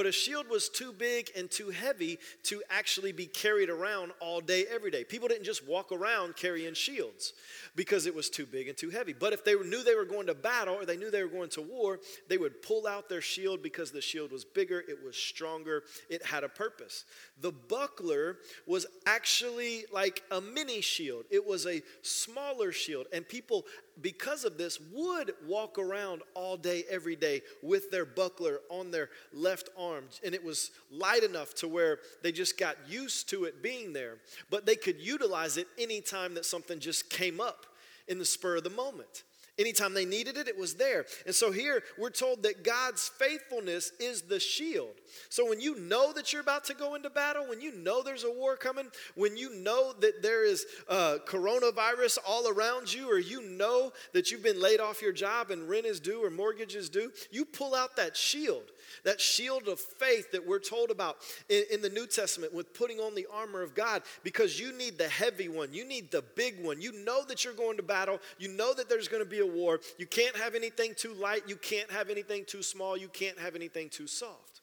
But 0.00 0.06
a 0.06 0.12
shield 0.12 0.48
was 0.48 0.70
too 0.70 0.94
big 0.94 1.30
and 1.36 1.50
too 1.50 1.68
heavy 1.68 2.18
to 2.44 2.62
actually 2.70 3.12
be 3.12 3.26
carried 3.26 3.68
around 3.68 4.12
all 4.18 4.40
day, 4.40 4.64
every 4.64 4.90
day. 4.90 5.04
People 5.04 5.28
didn't 5.28 5.44
just 5.44 5.68
walk 5.68 5.92
around 5.92 6.36
carrying 6.36 6.72
shields 6.72 7.34
because 7.76 8.06
it 8.06 8.14
was 8.14 8.30
too 8.30 8.46
big 8.46 8.68
and 8.68 8.78
too 8.78 8.88
heavy. 8.88 9.12
But 9.12 9.34
if 9.34 9.44
they 9.44 9.52
knew 9.52 9.84
they 9.84 9.94
were 9.94 10.06
going 10.06 10.28
to 10.28 10.34
battle 10.34 10.76
or 10.76 10.86
they 10.86 10.96
knew 10.96 11.10
they 11.10 11.22
were 11.22 11.28
going 11.28 11.50
to 11.50 11.60
war, 11.60 12.00
they 12.30 12.38
would 12.38 12.62
pull 12.62 12.86
out 12.86 13.10
their 13.10 13.20
shield 13.20 13.62
because 13.62 13.90
the 13.90 14.00
shield 14.00 14.32
was 14.32 14.42
bigger, 14.42 14.82
it 14.88 15.04
was 15.04 15.18
stronger, 15.18 15.82
it 16.08 16.24
had 16.24 16.44
a 16.44 16.48
purpose. 16.48 17.04
The 17.38 17.52
buckler 17.52 18.38
was 18.66 18.86
actually 19.04 19.84
like 19.92 20.22
a 20.30 20.40
mini 20.40 20.80
shield, 20.80 21.26
it 21.30 21.46
was 21.46 21.66
a 21.66 21.82
smaller 22.00 22.72
shield, 22.72 23.06
and 23.12 23.28
people 23.28 23.66
because 24.02 24.44
of 24.44 24.58
this, 24.58 24.78
would 24.92 25.32
walk 25.46 25.78
around 25.78 26.22
all 26.34 26.56
day, 26.56 26.84
every 26.88 27.16
day 27.16 27.42
with 27.62 27.90
their 27.90 28.04
buckler 28.04 28.60
on 28.68 28.90
their 28.90 29.10
left 29.32 29.68
arm. 29.78 30.04
And 30.24 30.34
it 30.34 30.44
was 30.44 30.70
light 30.90 31.22
enough 31.22 31.54
to 31.56 31.68
where 31.68 31.98
they 32.22 32.32
just 32.32 32.58
got 32.58 32.76
used 32.88 33.28
to 33.30 33.44
it 33.44 33.62
being 33.62 33.92
there. 33.92 34.18
But 34.50 34.66
they 34.66 34.76
could 34.76 35.00
utilize 35.00 35.56
it 35.56 35.68
anytime 35.78 36.34
that 36.34 36.44
something 36.44 36.78
just 36.78 37.10
came 37.10 37.40
up 37.40 37.66
in 38.08 38.18
the 38.18 38.24
spur 38.24 38.56
of 38.56 38.64
the 38.64 38.70
moment. 38.70 39.24
Anytime 39.60 39.92
they 39.92 40.06
needed 40.06 40.38
it, 40.38 40.48
it 40.48 40.58
was 40.58 40.72
there. 40.72 41.04
And 41.26 41.34
so 41.34 41.52
here 41.52 41.82
we're 41.98 42.08
told 42.08 42.44
that 42.44 42.64
God's 42.64 43.08
faithfulness 43.08 43.92
is 44.00 44.22
the 44.22 44.40
shield. 44.40 44.94
So 45.28 45.46
when 45.46 45.60
you 45.60 45.78
know 45.78 46.14
that 46.14 46.32
you're 46.32 46.40
about 46.40 46.64
to 46.64 46.74
go 46.74 46.94
into 46.94 47.10
battle, 47.10 47.46
when 47.46 47.60
you 47.60 47.74
know 47.76 48.02
there's 48.02 48.24
a 48.24 48.30
war 48.30 48.56
coming, 48.56 48.86
when 49.16 49.36
you 49.36 49.54
know 49.54 49.92
that 50.00 50.22
there 50.22 50.46
is 50.46 50.64
uh, 50.88 51.18
coronavirus 51.26 52.16
all 52.26 52.48
around 52.48 52.90
you, 52.90 53.12
or 53.12 53.18
you 53.18 53.42
know 53.42 53.92
that 54.14 54.30
you've 54.30 54.42
been 54.42 54.62
laid 54.62 54.80
off 54.80 55.02
your 55.02 55.12
job 55.12 55.50
and 55.50 55.68
rent 55.68 55.84
is 55.84 56.00
due 56.00 56.24
or 56.24 56.30
mortgage 56.30 56.74
is 56.74 56.88
due, 56.88 57.12
you 57.30 57.44
pull 57.44 57.74
out 57.74 57.96
that 57.96 58.16
shield 58.16 58.72
that 59.04 59.20
shield 59.20 59.68
of 59.68 59.80
faith 59.80 60.32
that 60.32 60.46
we're 60.46 60.58
told 60.58 60.90
about 60.90 61.18
in, 61.48 61.64
in, 61.70 61.82
the 61.82 61.88
New 61.88 62.06
Testament 62.06 62.52
with 62.52 62.74
putting 62.74 62.98
on 62.98 63.14
the 63.14 63.26
armor 63.32 63.62
of 63.62 63.74
God 63.74 64.02
because 64.22 64.58
you 64.58 64.72
need 64.72 64.98
the 64.98 65.08
heavy 65.08 65.48
one. 65.48 65.72
You 65.72 65.84
need 65.84 66.10
the 66.10 66.22
big 66.22 66.62
one. 66.64 66.80
You 66.80 66.92
know 66.92 67.24
that 67.26 67.44
you're 67.44 67.54
going 67.54 67.76
to 67.76 67.82
battle. 67.82 68.20
You 68.38 68.48
know 68.48 68.74
that 68.74 68.88
there's 68.88 69.08
going 69.08 69.22
to 69.22 69.28
be 69.28 69.40
a 69.40 69.46
war. 69.46 69.80
You 69.98 70.06
can't 70.06 70.36
have 70.36 70.54
anything 70.54 70.94
too 70.94 71.14
light. 71.14 71.42
You 71.46 71.56
can't 71.56 71.90
have 71.90 72.10
anything 72.10 72.44
too 72.44 72.62
small. 72.62 72.96
You 72.96 73.08
can't 73.08 73.38
have 73.38 73.54
anything 73.54 73.88
too 73.88 74.06
soft. 74.06 74.59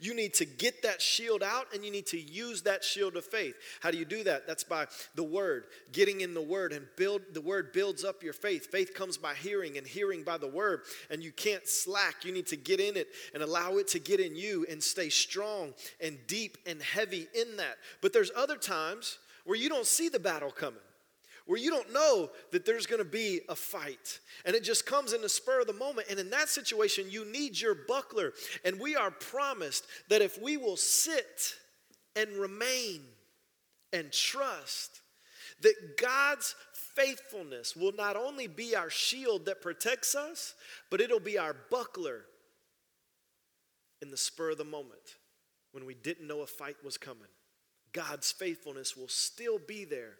You 0.00 0.14
need 0.14 0.34
to 0.34 0.46
get 0.46 0.82
that 0.82 1.02
shield 1.02 1.42
out 1.42 1.66
and 1.74 1.84
you 1.84 1.90
need 1.90 2.06
to 2.06 2.18
use 2.18 2.62
that 2.62 2.82
shield 2.82 3.16
of 3.16 3.24
faith. 3.24 3.54
How 3.80 3.90
do 3.90 3.98
you 3.98 4.06
do 4.06 4.24
that? 4.24 4.46
That's 4.46 4.64
by 4.64 4.86
the 5.14 5.22
word, 5.22 5.64
getting 5.92 6.22
in 6.22 6.32
the 6.32 6.42
word 6.42 6.72
and 6.72 6.86
build 6.96 7.22
the 7.32 7.40
word 7.40 7.72
builds 7.72 8.02
up 8.02 8.22
your 8.22 8.32
faith. 8.32 8.70
Faith 8.70 8.94
comes 8.94 9.18
by 9.18 9.34
hearing 9.34 9.76
and 9.76 9.86
hearing 9.86 10.22
by 10.22 10.38
the 10.38 10.48
word. 10.48 10.82
And 11.10 11.22
you 11.22 11.32
can't 11.32 11.68
slack. 11.68 12.24
You 12.24 12.32
need 12.32 12.46
to 12.48 12.56
get 12.56 12.80
in 12.80 12.96
it 12.96 13.08
and 13.34 13.42
allow 13.42 13.76
it 13.76 13.88
to 13.88 13.98
get 13.98 14.20
in 14.20 14.34
you 14.34 14.66
and 14.70 14.82
stay 14.82 15.10
strong 15.10 15.74
and 16.00 16.18
deep 16.26 16.56
and 16.66 16.80
heavy 16.82 17.28
in 17.34 17.56
that. 17.58 17.76
But 18.00 18.12
there's 18.12 18.32
other 18.34 18.56
times 18.56 19.18
where 19.44 19.58
you 19.58 19.68
don't 19.68 19.86
see 19.86 20.08
the 20.08 20.18
battle 20.18 20.50
coming 20.50 20.80
where 21.50 21.58
you 21.58 21.68
don't 21.68 21.92
know 21.92 22.30
that 22.52 22.64
there's 22.64 22.86
going 22.86 23.02
to 23.02 23.04
be 23.04 23.40
a 23.48 23.56
fight. 23.56 24.20
And 24.44 24.54
it 24.54 24.62
just 24.62 24.86
comes 24.86 25.12
in 25.12 25.20
the 25.20 25.28
spur 25.28 25.62
of 25.62 25.66
the 25.66 25.72
moment. 25.72 26.06
And 26.08 26.20
in 26.20 26.30
that 26.30 26.48
situation, 26.48 27.06
you 27.10 27.24
need 27.24 27.60
your 27.60 27.74
buckler. 27.74 28.34
And 28.64 28.78
we 28.78 28.94
are 28.94 29.10
promised 29.10 29.84
that 30.10 30.22
if 30.22 30.40
we 30.40 30.56
will 30.56 30.76
sit 30.76 31.56
and 32.14 32.30
remain 32.36 33.00
and 33.92 34.12
trust, 34.12 35.00
that 35.62 35.98
God's 36.00 36.54
faithfulness 36.94 37.74
will 37.74 37.94
not 37.96 38.14
only 38.14 38.46
be 38.46 38.76
our 38.76 38.88
shield 38.88 39.46
that 39.46 39.60
protects 39.60 40.14
us, 40.14 40.54
but 40.88 41.00
it'll 41.00 41.18
be 41.18 41.36
our 41.36 41.56
buckler 41.68 42.26
in 44.00 44.12
the 44.12 44.16
spur 44.16 44.50
of 44.50 44.58
the 44.58 44.64
moment 44.64 45.16
when 45.72 45.84
we 45.84 45.94
didn't 45.94 46.28
know 46.28 46.42
a 46.42 46.46
fight 46.46 46.76
was 46.84 46.96
coming. 46.96 47.26
God's 47.92 48.30
faithfulness 48.30 48.96
will 48.96 49.08
still 49.08 49.58
be 49.58 49.84
there 49.84 50.14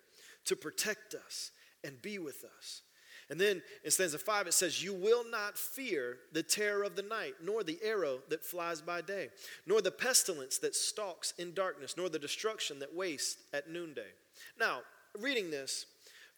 to 0.47 0.57
protect 0.57 1.15
us 1.15 1.51
and 1.85 2.01
be 2.03 2.19
with 2.19 2.45
us. 2.59 2.83
And 3.31 3.41
then 3.41 3.63
in 3.85 3.93
stanza 3.93 4.19
five, 4.19 4.49
it 4.49 4.55
says, 4.55 4.83
You 4.83 4.93
will 4.93 5.25
not 5.31 5.57
fear 5.57 6.19
the 6.33 6.43
terror 6.43 6.83
of 6.83 6.97
the 6.97 7.03
night, 7.03 7.35
nor 7.43 7.63
the 7.63 7.79
arrow 7.83 8.19
that 8.29 8.45
flies 8.45 8.81
by 8.81 9.03
day, 9.03 9.29
nor 9.67 9.81
the 9.81 9.93
pestilence 9.93 10.59
that 10.59 10.75
stalks 10.75 11.33
in 11.39 11.55
darkness, 11.55 11.95
nor 11.97 12.09
the 12.09 12.19
destruction 12.19 12.81
that 12.81 12.95
wastes 12.95 13.41
at 13.53 13.71
noonday. 13.71 14.11
Now, 14.59 14.81
reading 15.19 15.51
this, 15.51 15.87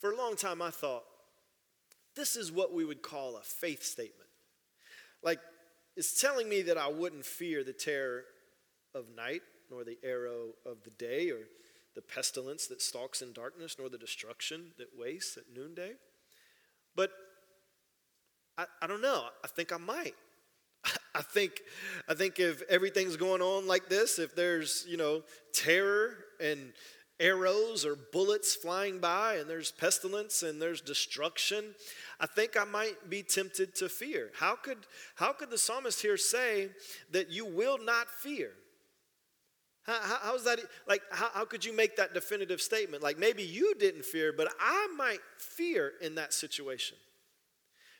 for 0.00 0.12
a 0.12 0.16
long 0.16 0.36
time 0.36 0.60
I 0.60 0.70
thought, 0.70 1.04
this 2.14 2.36
is 2.36 2.52
what 2.52 2.74
we 2.74 2.84
would 2.84 3.02
call 3.02 3.36
a 3.36 3.42
faith 3.42 3.82
statement. 3.82 4.28
Like, 5.22 5.40
it's 5.96 6.20
telling 6.20 6.48
me 6.48 6.62
that 6.62 6.76
I 6.76 6.88
wouldn't 6.88 7.24
fear 7.24 7.64
the 7.64 7.72
terror 7.72 8.24
of 8.94 9.06
night, 9.16 9.42
nor 9.70 9.84
the 9.84 9.98
arrow 10.04 10.50
of 10.66 10.82
the 10.84 10.90
day, 10.90 11.30
or 11.30 11.38
the 11.94 12.02
pestilence 12.02 12.66
that 12.68 12.80
stalks 12.80 13.22
in 13.22 13.32
darkness, 13.32 13.76
nor 13.78 13.88
the 13.88 13.98
destruction 13.98 14.72
that 14.78 14.88
wastes 14.98 15.36
at 15.36 15.44
noonday. 15.54 15.92
But 16.94 17.10
I, 18.56 18.64
I 18.80 18.86
don't 18.86 19.02
know. 19.02 19.24
I 19.44 19.48
think 19.48 19.72
I 19.72 19.78
might. 19.78 20.14
I 21.14 21.22
think, 21.22 21.60
I 22.08 22.14
think 22.14 22.38
if 22.38 22.62
everything's 22.68 23.16
going 23.16 23.42
on 23.42 23.66
like 23.66 23.88
this, 23.88 24.18
if 24.18 24.34
there's, 24.34 24.84
you 24.88 24.96
know, 24.96 25.22
terror 25.54 26.16
and 26.40 26.72
arrows 27.20 27.84
or 27.86 27.96
bullets 28.12 28.54
flying 28.54 28.98
by 28.98 29.36
and 29.36 29.48
there's 29.48 29.70
pestilence 29.70 30.42
and 30.42 30.60
there's 30.60 30.80
destruction, 30.80 31.74
I 32.20 32.26
think 32.26 32.56
I 32.58 32.64
might 32.64 33.08
be 33.08 33.22
tempted 33.22 33.74
to 33.76 33.88
fear. 33.88 34.30
How 34.34 34.56
could, 34.56 34.78
how 35.14 35.32
could 35.32 35.50
the 35.50 35.58
psalmist 35.58 36.02
here 36.02 36.16
say 36.16 36.70
that 37.12 37.30
you 37.30 37.46
will 37.46 37.78
not 37.78 38.08
fear? 38.08 38.50
How, 39.84 40.00
how, 40.00 40.18
how's 40.22 40.44
that? 40.44 40.60
Like, 40.86 41.02
how, 41.10 41.30
how 41.32 41.44
could 41.44 41.64
you 41.64 41.74
make 41.74 41.96
that 41.96 42.14
definitive 42.14 42.60
statement? 42.60 43.02
Like, 43.02 43.18
maybe 43.18 43.42
you 43.42 43.74
didn't 43.74 44.04
fear, 44.04 44.32
but 44.32 44.52
I 44.60 44.88
might 44.96 45.20
fear 45.38 45.92
in 46.00 46.14
that 46.16 46.32
situation. 46.32 46.96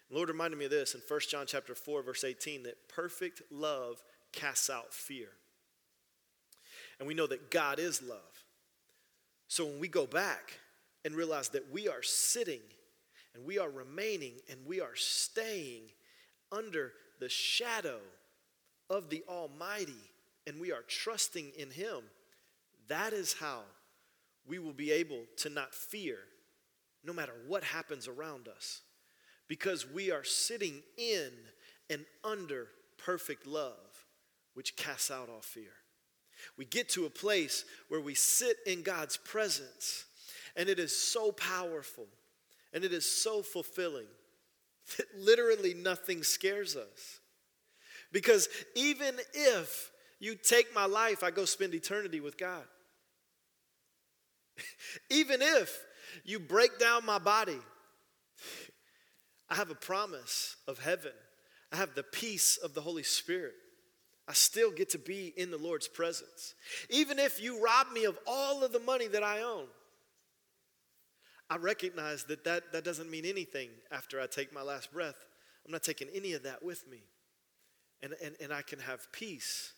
The 0.08 0.16
Lord 0.16 0.28
reminded 0.28 0.58
me 0.58 0.66
of 0.66 0.70
this 0.70 0.94
in 0.94 1.00
1 1.06 1.20
John 1.28 1.46
chapter 1.46 1.74
4, 1.74 2.02
verse 2.02 2.22
18, 2.22 2.64
that 2.64 2.88
perfect 2.88 3.42
love 3.50 4.02
casts 4.32 4.70
out 4.70 4.92
fear. 4.92 5.28
And 6.98 7.08
we 7.08 7.14
know 7.14 7.26
that 7.26 7.50
God 7.50 7.78
is 7.78 8.02
love. 8.02 8.18
So 9.48 9.64
when 9.64 9.80
we 9.80 9.88
go 9.88 10.06
back 10.06 10.58
and 11.04 11.14
realize 11.14 11.48
that 11.50 11.72
we 11.72 11.88
are 11.88 12.02
sitting 12.02 12.60
and 13.34 13.44
we 13.44 13.58
are 13.58 13.70
remaining 13.70 14.34
and 14.50 14.58
we 14.66 14.80
are 14.80 14.94
staying 14.94 15.82
under 16.52 16.92
the 17.18 17.28
shadow 17.28 17.98
of 18.88 19.10
the 19.10 19.24
Almighty, 19.28 20.11
and 20.46 20.60
we 20.60 20.72
are 20.72 20.82
trusting 20.86 21.52
in 21.56 21.70
Him, 21.70 22.02
that 22.88 23.12
is 23.12 23.34
how 23.34 23.60
we 24.46 24.58
will 24.58 24.72
be 24.72 24.90
able 24.90 25.24
to 25.38 25.48
not 25.48 25.74
fear 25.74 26.18
no 27.04 27.12
matter 27.12 27.32
what 27.46 27.64
happens 27.64 28.08
around 28.08 28.48
us 28.48 28.82
because 29.48 29.88
we 29.88 30.10
are 30.10 30.24
sitting 30.24 30.82
in 30.96 31.30
and 31.90 32.04
under 32.24 32.68
perfect 32.96 33.46
love, 33.46 34.06
which 34.54 34.76
casts 34.76 35.10
out 35.10 35.28
all 35.28 35.42
fear. 35.42 35.72
We 36.56 36.64
get 36.64 36.88
to 36.90 37.06
a 37.06 37.10
place 37.10 37.64
where 37.88 38.00
we 38.00 38.14
sit 38.14 38.56
in 38.66 38.82
God's 38.82 39.16
presence, 39.16 40.06
and 40.56 40.68
it 40.68 40.78
is 40.78 40.96
so 40.96 41.32
powerful 41.32 42.06
and 42.72 42.84
it 42.84 42.92
is 42.92 43.04
so 43.04 43.42
fulfilling 43.42 44.06
that 44.96 45.06
literally 45.18 45.74
nothing 45.74 46.22
scares 46.22 46.74
us. 46.76 47.20
Because 48.10 48.48
even 48.74 49.16
if 49.34 49.91
you 50.22 50.36
take 50.36 50.72
my 50.72 50.84
life, 50.86 51.24
I 51.24 51.32
go 51.32 51.44
spend 51.44 51.74
eternity 51.74 52.20
with 52.20 52.38
God. 52.38 52.62
Even 55.10 55.42
if 55.42 55.84
you 56.24 56.38
break 56.38 56.78
down 56.78 57.04
my 57.04 57.18
body, 57.18 57.58
I 59.50 59.56
have 59.56 59.70
a 59.70 59.74
promise 59.74 60.54
of 60.68 60.78
heaven. 60.78 61.10
I 61.72 61.76
have 61.76 61.96
the 61.96 62.04
peace 62.04 62.56
of 62.56 62.72
the 62.72 62.80
Holy 62.80 63.02
Spirit. 63.02 63.54
I 64.28 64.34
still 64.34 64.70
get 64.70 64.90
to 64.90 64.98
be 64.98 65.34
in 65.36 65.50
the 65.50 65.58
Lord's 65.58 65.88
presence. 65.88 66.54
Even 66.88 67.18
if 67.18 67.42
you 67.42 67.60
rob 67.60 67.90
me 67.92 68.04
of 68.04 68.16
all 68.24 68.62
of 68.62 68.72
the 68.72 68.78
money 68.78 69.08
that 69.08 69.24
I 69.24 69.42
own, 69.42 69.66
I 71.50 71.56
recognize 71.56 72.22
that, 72.24 72.44
that 72.44 72.72
that 72.72 72.84
doesn't 72.84 73.10
mean 73.10 73.24
anything 73.24 73.70
after 73.90 74.20
I 74.20 74.28
take 74.28 74.54
my 74.54 74.62
last 74.62 74.92
breath. 74.92 75.16
I'm 75.66 75.72
not 75.72 75.82
taking 75.82 76.08
any 76.14 76.34
of 76.34 76.44
that 76.44 76.62
with 76.62 76.88
me. 76.88 76.98
And, 78.00 78.14
and, 78.24 78.36
and 78.40 78.52
I 78.52 78.62
can 78.62 78.78
have 78.78 79.10
peace 79.10 79.72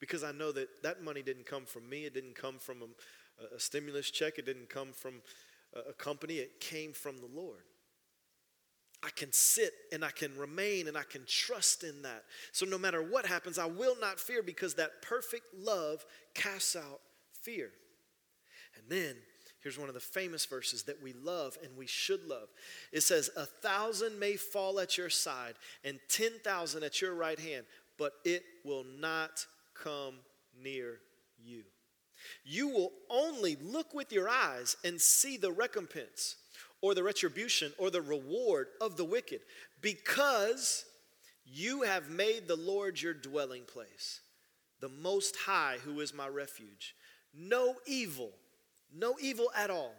because 0.00 0.24
I 0.24 0.32
know 0.32 0.52
that 0.52 0.82
that 0.82 1.02
money 1.02 1.22
didn't 1.22 1.46
come 1.46 1.64
from 1.64 1.88
me. 1.88 2.04
It 2.04 2.14
didn't 2.14 2.34
come 2.34 2.58
from 2.58 2.78
a, 2.82 3.56
a 3.56 3.60
stimulus 3.60 4.10
check. 4.10 4.38
It 4.38 4.46
didn't 4.46 4.68
come 4.68 4.92
from 4.92 5.22
a, 5.74 5.90
a 5.90 5.92
company. 5.92 6.34
It 6.34 6.60
came 6.60 6.92
from 6.92 7.18
the 7.18 7.28
Lord. 7.34 7.62
I 9.04 9.10
can 9.10 9.32
sit 9.32 9.72
and 9.92 10.02
I 10.02 10.10
can 10.10 10.36
remain 10.38 10.88
and 10.88 10.96
I 10.96 11.02
can 11.02 11.22
trust 11.26 11.84
in 11.84 12.02
that. 12.02 12.24
So 12.52 12.64
no 12.64 12.78
matter 12.78 13.02
what 13.02 13.26
happens, 13.26 13.58
I 13.58 13.66
will 13.66 13.96
not 14.00 14.18
fear 14.18 14.42
because 14.42 14.74
that 14.74 15.02
perfect 15.02 15.46
love 15.54 16.04
casts 16.34 16.74
out 16.74 17.00
fear. 17.42 17.70
And 18.76 18.84
then 18.88 19.14
here's 19.62 19.78
one 19.78 19.88
of 19.88 19.94
the 19.94 20.00
famous 20.00 20.46
verses 20.46 20.84
that 20.84 21.02
we 21.02 21.12
love 21.12 21.58
and 21.62 21.76
we 21.76 21.86
should 21.86 22.26
love. 22.26 22.48
It 22.92 23.02
says, 23.02 23.28
A 23.36 23.44
thousand 23.44 24.18
may 24.18 24.36
fall 24.36 24.80
at 24.80 24.96
your 24.96 25.10
side 25.10 25.54
and 25.84 26.00
10,000 26.08 26.82
at 26.82 27.02
your 27.02 27.14
right 27.14 27.38
hand, 27.38 27.66
but 27.98 28.14
it 28.24 28.42
will 28.64 28.84
not 28.84 29.46
come 29.74 30.14
near 30.62 31.00
you. 31.42 31.62
You 32.44 32.68
will 32.68 32.92
only 33.10 33.56
look 33.56 33.94
with 33.94 34.12
your 34.12 34.28
eyes 34.28 34.76
and 34.84 35.00
see 35.00 35.36
the 35.36 35.52
recompense 35.52 36.36
or 36.80 36.94
the 36.94 37.02
retribution 37.02 37.72
or 37.78 37.90
the 37.90 38.02
reward 38.02 38.68
of 38.80 38.96
the 38.96 39.04
wicked 39.04 39.40
because 39.80 40.84
you 41.46 41.82
have 41.82 42.10
made 42.10 42.48
the 42.48 42.56
Lord 42.56 43.00
your 43.00 43.14
dwelling 43.14 43.64
place, 43.64 44.20
the 44.80 44.88
Most 44.88 45.36
High, 45.36 45.78
who 45.84 46.00
is 46.00 46.14
my 46.14 46.28
refuge. 46.28 46.94
No 47.34 47.74
evil, 47.86 48.30
no 48.94 49.16
evil 49.20 49.50
at 49.56 49.70
all, 49.70 49.94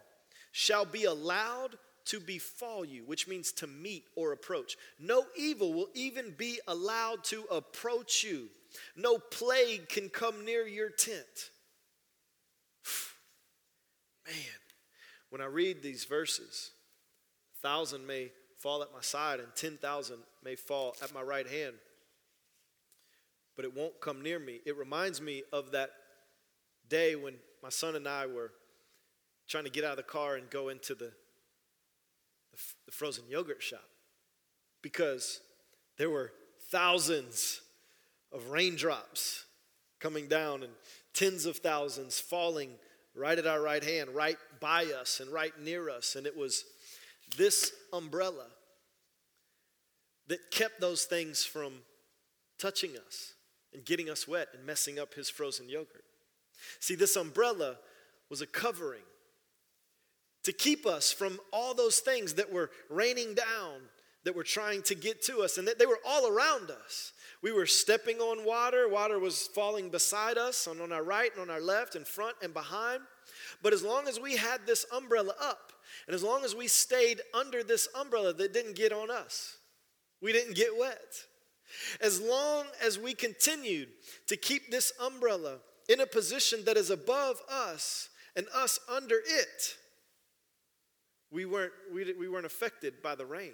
shall 0.52 0.84
be 0.84 1.04
allowed 1.04 1.76
to 2.06 2.20
befall 2.20 2.84
you, 2.84 3.04
which 3.04 3.28
means 3.28 3.52
to 3.52 3.66
meet 3.66 4.04
or 4.14 4.32
approach. 4.32 4.76
No 4.98 5.24
evil 5.36 5.72
will 5.72 5.88
even 5.94 6.34
be 6.36 6.60
allowed 6.66 7.24
to 7.24 7.44
approach 7.50 8.24
you. 8.24 8.48
No 8.96 9.18
plague 9.18 9.88
can 9.88 10.08
come 10.08 10.44
near 10.44 10.66
your 10.66 10.90
tent. 10.90 11.50
Man, 14.26 14.34
when 15.30 15.40
I 15.40 15.46
read 15.46 15.82
these 15.82 16.04
verses, 16.04 16.70
a 17.54 17.66
thousand 17.66 18.06
may 18.06 18.30
fall 18.58 18.82
at 18.82 18.92
my 18.92 19.00
side 19.00 19.40
and 19.40 19.48
10,000 19.54 20.16
may 20.42 20.56
fall 20.56 20.96
at 21.02 21.12
my 21.12 21.22
right 21.22 21.46
hand, 21.46 21.74
but 23.54 23.64
it 23.64 23.76
won't 23.76 24.00
come 24.00 24.22
near 24.22 24.38
me. 24.38 24.60
It 24.64 24.76
reminds 24.76 25.20
me 25.20 25.42
of 25.52 25.72
that 25.72 25.90
day 26.88 27.16
when 27.16 27.34
my 27.62 27.68
son 27.68 27.96
and 27.96 28.08
I 28.08 28.26
were 28.26 28.52
trying 29.48 29.64
to 29.64 29.70
get 29.70 29.84
out 29.84 29.92
of 29.92 29.96
the 29.96 30.02
car 30.02 30.36
and 30.36 30.48
go 30.50 30.68
into 30.68 30.94
the, 30.94 31.12
the, 32.52 32.58
the 32.86 32.92
frozen 32.92 33.24
yogurt 33.28 33.62
shop 33.62 33.84
because 34.82 35.40
there 35.98 36.10
were 36.10 36.32
thousands 36.70 37.60
of 38.36 38.50
raindrops 38.50 39.44
coming 39.98 40.28
down 40.28 40.62
and 40.62 40.72
tens 41.14 41.46
of 41.46 41.56
thousands 41.56 42.20
falling 42.20 42.70
right 43.14 43.38
at 43.38 43.46
our 43.46 43.60
right 43.60 43.82
hand, 43.82 44.10
right 44.10 44.36
by 44.60 44.84
us 44.84 45.20
and 45.20 45.32
right 45.32 45.58
near 45.60 45.88
us. 45.88 46.14
And 46.14 46.26
it 46.26 46.36
was 46.36 46.64
this 47.36 47.72
umbrella 47.92 48.46
that 50.28 50.50
kept 50.50 50.80
those 50.80 51.04
things 51.04 51.44
from 51.44 51.72
touching 52.58 52.92
us 53.06 53.34
and 53.72 53.84
getting 53.84 54.10
us 54.10 54.28
wet 54.28 54.48
and 54.54 54.64
messing 54.66 54.98
up 54.98 55.14
his 55.14 55.30
frozen 55.30 55.68
yogurt. 55.68 56.04
See, 56.80 56.94
this 56.94 57.16
umbrella 57.16 57.76
was 58.28 58.40
a 58.40 58.46
covering 58.46 59.02
to 60.44 60.52
keep 60.52 60.86
us 60.86 61.12
from 61.12 61.40
all 61.52 61.74
those 61.74 61.98
things 61.98 62.34
that 62.34 62.52
were 62.52 62.70
raining 62.88 63.34
down, 63.34 63.80
that 64.26 64.34
were 64.34 64.42
trying 64.42 64.82
to 64.82 64.96
get 64.96 65.22
to 65.22 65.38
us, 65.38 65.56
and 65.56 65.68
that 65.68 65.78
they 65.78 65.86
were 65.86 66.00
all 66.04 66.26
around 66.26 66.68
us. 66.68 67.12
We 67.42 67.52
were 67.52 67.64
stepping 67.64 68.18
on 68.18 68.44
water, 68.44 68.88
water 68.88 69.20
was 69.20 69.46
falling 69.46 69.88
beside 69.88 70.36
us, 70.36 70.66
and 70.66 70.80
on 70.80 70.90
our 70.90 71.04
right 71.04 71.30
and 71.32 71.42
on 71.42 71.48
our 71.48 71.60
left, 71.60 71.94
in 71.94 72.04
front 72.04 72.34
and 72.42 72.52
behind. 72.52 73.02
But 73.62 73.72
as 73.72 73.84
long 73.84 74.08
as 74.08 74.18
we 74.18 74.36
had 74.36 74.66
this 74.66 74.84
umbrella 74.92 75.32
up, 75.40 75.72
and 76.08 76.14
as 76.14 76.24
long 76.24 76.44
as 76.44 76.56
we 76.56 76.66
stayed 76.66 77.20
under 77.34 77.62
this 77.62 77.86
umbrella 77.94 78.32
that 78.32 78.52
didn't 78.52 78.74
get 78.74 78.92
on 78.92 79.12
us, 79.12 79.58
we 80.20 80.32
didn't 80.32 80.56
get 80.56 80.76
wet. 80.76 81.22
As 82.00 82.20
long 82.20 82.66
as 82.84 82.98
we 82.98 83.14
continued 83.14 83.90
to 84.26 84.36
keep 84.36 84.72
this 84.72 84.92
umbrella 85.00 85.58
in 85.88 86.00
a 86.00 86.06
position 86.06 86.64
that 86.64 86.76
is 86.76 86.90
above 86.90 87.40
us 87.48 88.08
and 88.34 88.48
us 88.52 88.80
under 88.92 89.20
it, 89.24 89.76
we 91.30 91.44
weren't, 91.44 91.72
we, 91.94 92.12
we 92.18 92.28
weren't 92.28 92.44
affected 92.44 92.94
by 93.04 93.14
the 93.14 93.24
rain. 93.24 93.52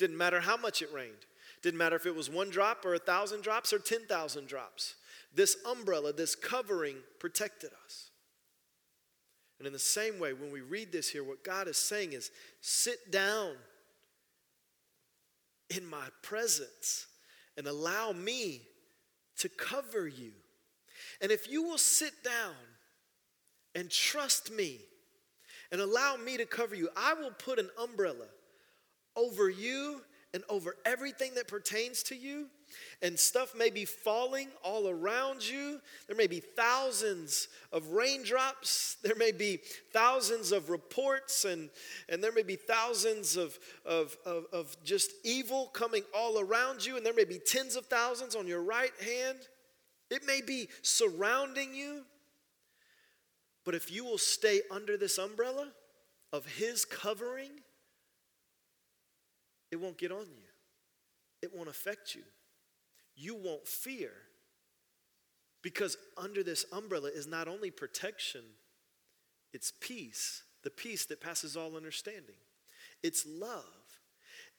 Didn't 0.00 0.16
matter 0.16 0.40
how 0.40 0.56
much 0.56 0.80
it 0.80 0.90
rained. 0.94 1.26
Didn't 1.60 1.76
matter 1.76 1.94
if 1.94 2.06
it 2.06 2.16
was 2.16 2.30
one 2.30 2.48
drop 2.48 2.86
or 2.86 2.94
a 2.94 2.98
thousand 2.98 3.42
drops 3.42 3.70
or 3.70 3.78
10,000 3.78 4.48
drops. 4.48 4.94
This 5.34 5.58
umbrella, 5.70 6.14
this 6.14 6.34
covering 6.34 6.96
protected 7.18 7.68
us. 7.84 8.08
And 9.58 9.66
in 9.66 9.74
the 9.74 9.78
same 9.78 10.18
way, 10.18 10.32
when 10.32 10.50
we 10.50 10.62
read 10.62 10.90
this 10.90 11.10
here, 11.10 11.22
what 11.22 11.44
God 11.44 11.68
is 11.68 11.76
saying 11.76 12.14
is 12.14 12.30
sit 12.62 13.12
down 13.12 13.56
in 15.68 15.84
my 15.84 16.06
presence 16.22 17.06
and 17.58 17.66
allow 17.66 18.12
me 18.12 18.62
to 19.36 19.50
cover 19.50 20.08
you. 20.08 20.32
And 21.20 21.30
if 21.30 21.46
you 21.46 21.62
will 21.62 21.76
sit 21.76 22.24
down 22.24 22.54
and 23.74 23.90
trust 23.90 24.50
me 24.50 24.78
and 25.70 25.82
allow 25.82 26.16
me 26.16 26.38
to 26.38 26.46
cover 26.46 26.74
you, 26.74 26.88
I 26.96 27.12
will 27.12 27.32
put 27.32 27.58
an 27.58 27.68
umbrella 27.78 28.24
over 29.16 29.48
you 29.48 30.02
and 30.32 30.42
over 30.48 30.76
everything 30.84 31.34
that 31.34 31.48
pertains 31.48 32.02
to 32.04 32.14
you 32.14 32.46
and 33.02 33.18
stuff 33.18 33.54
may 33.54 33.70
be 33.70 33.84
falling 33.84 34.48
all 34.62 34.88
around 34.88 35.48
you. 35.48 35.80
There 36.06 36.16
may 36.16 36.26
be 36.26 36.40
thousands 36.40 37.48
of 37.72 37.88
raindrops. 37.88 38.96
There 39.02 39.16
may 39.16 39.32
be 39.32 39.60
thousands 39.92 40.52
of 40.52 40.70
reports, 40.70 41.44
and, 41.44 41.70
and 42.08 42.22
there 42.22 42.32
may 42.32 42.42
be 42.42 42.56
thousands 42.56 43.36
of, 43.36 43.58
of, 43.84 44.16
of, 44.24 44.46
of 44.52 44.76
just 44.84 45.12
evil 45.24 45.66
coming 45.72 46.02
all 46.16 46.38
around 46.38 46.84
you, 46.84 46.96
and 46.96 47.04
there 47.04 47.14
may 47.14 47.24
be 47.24 47.38
tens 47.38 47.76
of 47.76 47.86
thousands 47.86 48.36
on 48.36 48.46
your 48.46 48.62
right 48.62 48.92
hand. 49.02 49.38
It 50.10 50.24
may 50.26 50.40
be 50.40 50.68
surrounding 50.82 51.74
you. 51.74 52.02
But 53.64 53.74
if 53.74 53.92
you 53.92 54.04
will 54.04 54.18
stay 54.18 54.60
under 54.70 54.96
this 54.96 55.18
umbrella 55.18 55.68
of 56.32 56.46
His 56.46 56.84
covering, 56.84 57.50
it 59.70 59.76
won't 59.76 59.98
get 59.98 60.12
on 60.12 60.26
you, 60.26 60.48
it 61.42 61.54
won't 61.54 61.68
affect 61.68 62.14
you 62.14 62.22
you 63.20 63.34
won't 63.34 63.68
fear. 63.68 64.12
Because 65.62 65.96
under 66.16 66.42
this 66.42 66.64
umbrella 66.72 67.10
is 67.12 67.26
not 67.26 67.48
only 67.48 67.70
protection, 67.70 68.40
it's 69.52 69.72
peace, 69.80 70.42
the 70.64 70.70
peace 70.70 71.04
that 71.06 71.20
passes 71.20 71.56
all 71.56 71.76
understanding. 71.76 72.36
It's 73.02 73.26
love. 73.26 73.64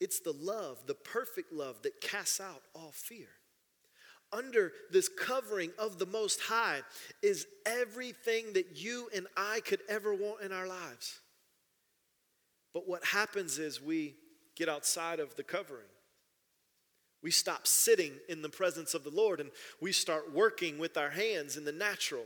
It's 0.00 0.20
the 0.20 0.32
love, 0.32 0.86
the 0.86 0.94
perfect 0.94 1.52
love 1.52 1.82
that 1.82 2.00
casts 2.00 2.40
out 2.40 2.62
all 2.74 2.92
fear. 2.92 3.28
Under 4.32 4.72
this 4.90 5.08
covering 5.08 5.72
of 5.78 5.98
the 5.98 6.06
Most 6.06 6.40
High 6.40 6.80
is 7.20 7.46
everything 7.66 8.52
that 8.54 8.76
you 8.76 9.10
and 9.14 9.26
I 9.36 9.60
could 9.60 9.80
ever 9.88 10.14
want 10.14 10.42
in 10.42 10.52
our 10.52 10.66
lives. 10.66 11.18
But 12.72 12.88
what 12.88 13.04
happens 13.04 13.58
is 13.58 13.82
we 13.82 14.14
get 14.56 14.68
outside 14.68 15.20
of 15.20 15.34
the 15.36 15.42
covering. 15.42 15.86
We 17.22 17.30
stop 17.30 17.66
sitting 17.66 18.12
in 18.28 18.42
the 18.42 18.48
presence 18.48 18.94
of 18.94 19.04
the 19.04 19.10
Lord 19.10 19.40
and 19.40 19.50
we 19.80 19.92
start 19.92 20.32
working 20.34 20.78
with 20.78 20.96
our 20.96 21.10
hands 21.10 21.56
in 21.56 21.64
the 21.64 21.72
natural. 21.72 22.24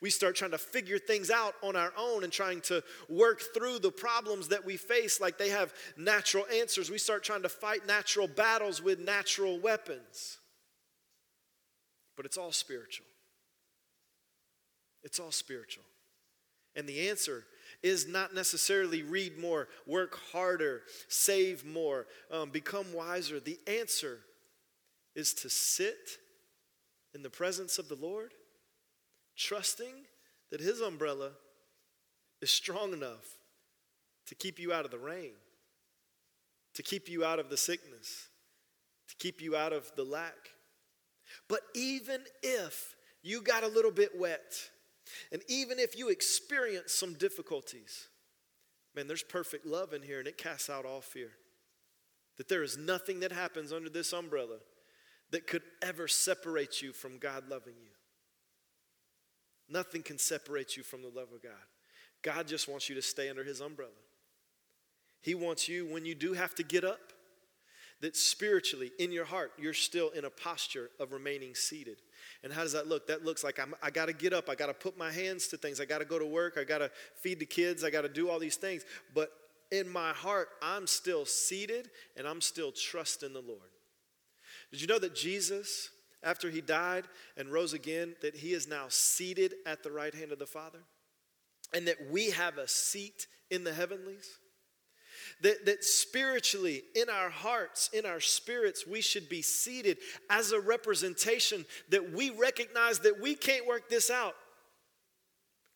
We 0.00 0.10
start 0.10 0.34
trying 0.34 0.50
to 0.50 0.58
figure 0.58 0.98
things 0.98 1.30
out 1.30 1.54
on 1.62 1.76
our 1.76 1.92
own 1.96 2.24
and 2.24 2.32
trying 2.32 2.60
to 2.62 2.82
work 3.08 3.42
through 3.54 3.78
the 3.78 3.92
problems 3.92 4.48
that 4.48 4.64
we 4.64 4.76
face 4.76 5.20
like 5.20 5.38
they 5.38 5.50
have 5.50 5.72
natural 5.96 6.46
answers. 6.52 6.90
We 6.90 6.98
start 6.98 7.22
trying 7.22 7.42
to 7.42 7.48
fight 7.48 7.86
natural 7.86 8.26
battles 8.26 8.82
with 8.82 8.98
natural 8.98 9.58
weapons. 9.60 10.38
But 12.16 12.26
it's 12.26 12.36
all 12.36 12.52
spiritual. 12.52 13.06
It's 15.02 15.20
all 15.20 15.32
spiritual. 15.32 15.84
And 16.74 16.88
the 16.88 17.08
answer 17.08 17.44
is 17.84 18.08
not 18.08 18.34
necessarily 18.34 19.02
read 19.02 19.38
more, 19.38 19.68
work 19.86 20.18
harder, 20.32 20.80
save 21.06 21.66
more, 21.66 22.06
um, 22.30 22.48
become 22.48 22.90
wiser. 22.94 23.38
The 23.38 23.60
answer 23.66 24.20
is 25.14 25.34
to 25.34 25.50
sit 25.50 26.16
in 27.14 27.22
the 27.22 27.28
presence 27.28 27.78
of 27.78 27.90
the 27.90 27.94
Lord, 27.94 28.32
trusting 29.36 29.92
that 30.50 30.60
His 30.60 30.80
umbrella 30.80 31.32
is 32.40 32.50
strong 32.50 32.94
enough 32.94 33.38
to 34.28 34.34
keep 34.34 34.58
you 34.58 34.72
out 34.72 34.86
of 34.86 34.90
the 34.90 34.98
rain, 34.98 35.32
to 36.72 36.82
keep 36.82 37.06
you 37.06 37.22
out 37.22 37.38
of 37.38 37.50
the 37.50 37.56
sickness, 37.58 38.28
to 39.08 39.14
keep 39.16 39.42
you 39.42 39.56
out 39.56 39.74
of 39.74 39.92
the 39.94 40.04
lack. 40.04 40.32
But 41.50 41.60
even 41.74 42.22
if 42.42 42.96
you 43.22 43.42
got 43.42 43.62
a 43.62 43.68
little 43.68 43.90
bit 43.90 44.18
wet, 44.18 44.70
and 45.32 45.42
even 45.48 45.78
if 45.78 45.98
you 45.98 46.08
experience 46.08 46.92
some 46.92 47.14
difficulties, 47.14 48.08
man, 48.94 49.06
there's 49.06 49.22
perfect 49.22 49.66
love 49.66 49.92
in 49.92 50.02
here 50.02 50.18
and 50.18 50.28
it 50.28 50.38
casts 50.38 50.70
out 50.70 50.84
all 50.84 51.00
fear. 51.00 51.30
That 52.36 52.48
there 52.48 52.62
is 52.62 52.76
nothing 52.76 53.20
that 53.20 53.32
happens 53.32 53.72
under 53.72 53.88
this 53.88 54.12
umbrella 54.12 54.56
that 55.30 55.46
could 55.46 55.62
ever 55.82 56.08
separate 56.08 56.82
you 56.82 56.92
from 56.92 57.18
God 57.18 57.48
loving 57.48 57.74
you. 57.80 57.90
Nothing 59.68 60.02
can 60.02 60.18
separate 60.18 60.76
you 60.76 60.82
from 60.82 61.02
the 61.02 61.08
love 61.08 61.32
of 61.34 61.42
God. 61.42 61.52
God 62.22 62.48
just 62.48 62.68
wants 62.68 62.88
you 62.88 62.94
to 62.94 63.02
stay 63.02 63.28
under 63.28 63.44
His 63.44 63.60
umbrella. 63.60 63.90
He 65.20 65.34
wants 65.34 65.68
you, 65.68 65.86
when 65.86 66.04
you 66.04 66.14
do 66.14 66.34
have 66.34 66.54
to 66.56 66.62
get 66.62 66.84
up, 66.84 67.12
that 68.00 68.16
spiritually, 68.16 68.90
in 68.98 69.12
your 69.12 69.24
heart, 69.24 69.52
you're 69.58 69.72
still 69.72 70.10
in 70.10 70.24
a 70.24 70.30
posture 70.30 70.90
of 71.00 71.12
remaining 71.12 71.54
seated. 71.54 72.02
And 72.44 72.52
how 72.52 72.60
does 72.60 72.72
that 72.72 72.86
look? 72.86 73.06
That 73.06 73.24
looks 73.24 73.42
like 73.42 73.58
I'm, 73.58 73.74
I 73.82 73.90
got 73.90 74.06
to 74.06 74.12
get 74.12 74.34
up. 74.34 74.50
I 74.50 74.54
got 74.54 74.66
to 74.66 74.74
put 74.74 74.98
my 74.98 75.10
hands 75.10 75.48
to 75.48 75.56
things. 75.56 75.80
I 75.80 75.86
got 75.86 75.98
to 75.98 76.04
go 76.04 76.18
to 76.18 76.26
work. 76.26 76.58
I 76.58 76.64
got 76.64 76.78
to 76.78 76.90
feed 77.14 77.40
the 77.40 77.46
kids. 77.46 77.82
I 77.82 77.88
got 77.88 78.02
to 78.02 78.08
do 78.08 78.28
all 78.28 78.38
these 78.38 78.56
things. 78.56 78.84
But 79.14 79.32
in 79.72 79.88
my 79.88 80.12
heart, 80.12 80.50
I'm 80.60 80.86
still 80.86 81.24
seated 81.24 81.90
and 82.18 82.28
I'm 82.28 82.42
still 82.42 82.70
trusting 82.70 83.32
the 83.32 83.40
Lord. 83.40 83.60
Did 84.70 84.82
you 84.82 84.86
know 84.86 84.98
that 84.98 85.14
Jesus, 85.14 85.88
after 86.22 86.50
he 86.50 86.60
died 86.60 87.04
and 87.38 87.48
rose 87.48 87.72
again, 87.72 88.14
that 88.20 88.36
he 88.36 88.52
is 88.52 88.68
now 88.68 88.84
seated 88.88 89.54
at 89.64 89.82
the 89.82 89.90
right 89.90 90.14
hand 90.14 90.30
of 90.30 90.38
the 90.38 90.46
Father? 90.46 90.80
And 91.72 91.88
that 91.88 92.10
we 92.10 92.30
have 92.30 92.58
a 92.58 92.68
seat 92.68 93.26
in 93.50 93.64
the 93.64 93.72
heavenlies? 93.72 94.28
That, 95.42 95.66
that 95.66 95.84
spiritually, 95.84 96.82
in 96.94 97.08
our 97.08 97.30
hearts, 97.30 97.90
in 97.92 98.06
our 98.06 98.20
spirits, 98.20 98.86
we 98.86 99.00
should 99.00 99.28
be 99.28 99.42
seated 99.42 99.98
as 100.30 100.52
a 100.52 100.60
representation 100.60 101.64
that 101.90 102.12
we 102.12 102.30
recognize 102.30 103.00
that 103.00 103.20
we 103.20 103.34
can't 103.34 103.66
work 103.66 103.88
this 103.88 104.10
out. 104.10 104.34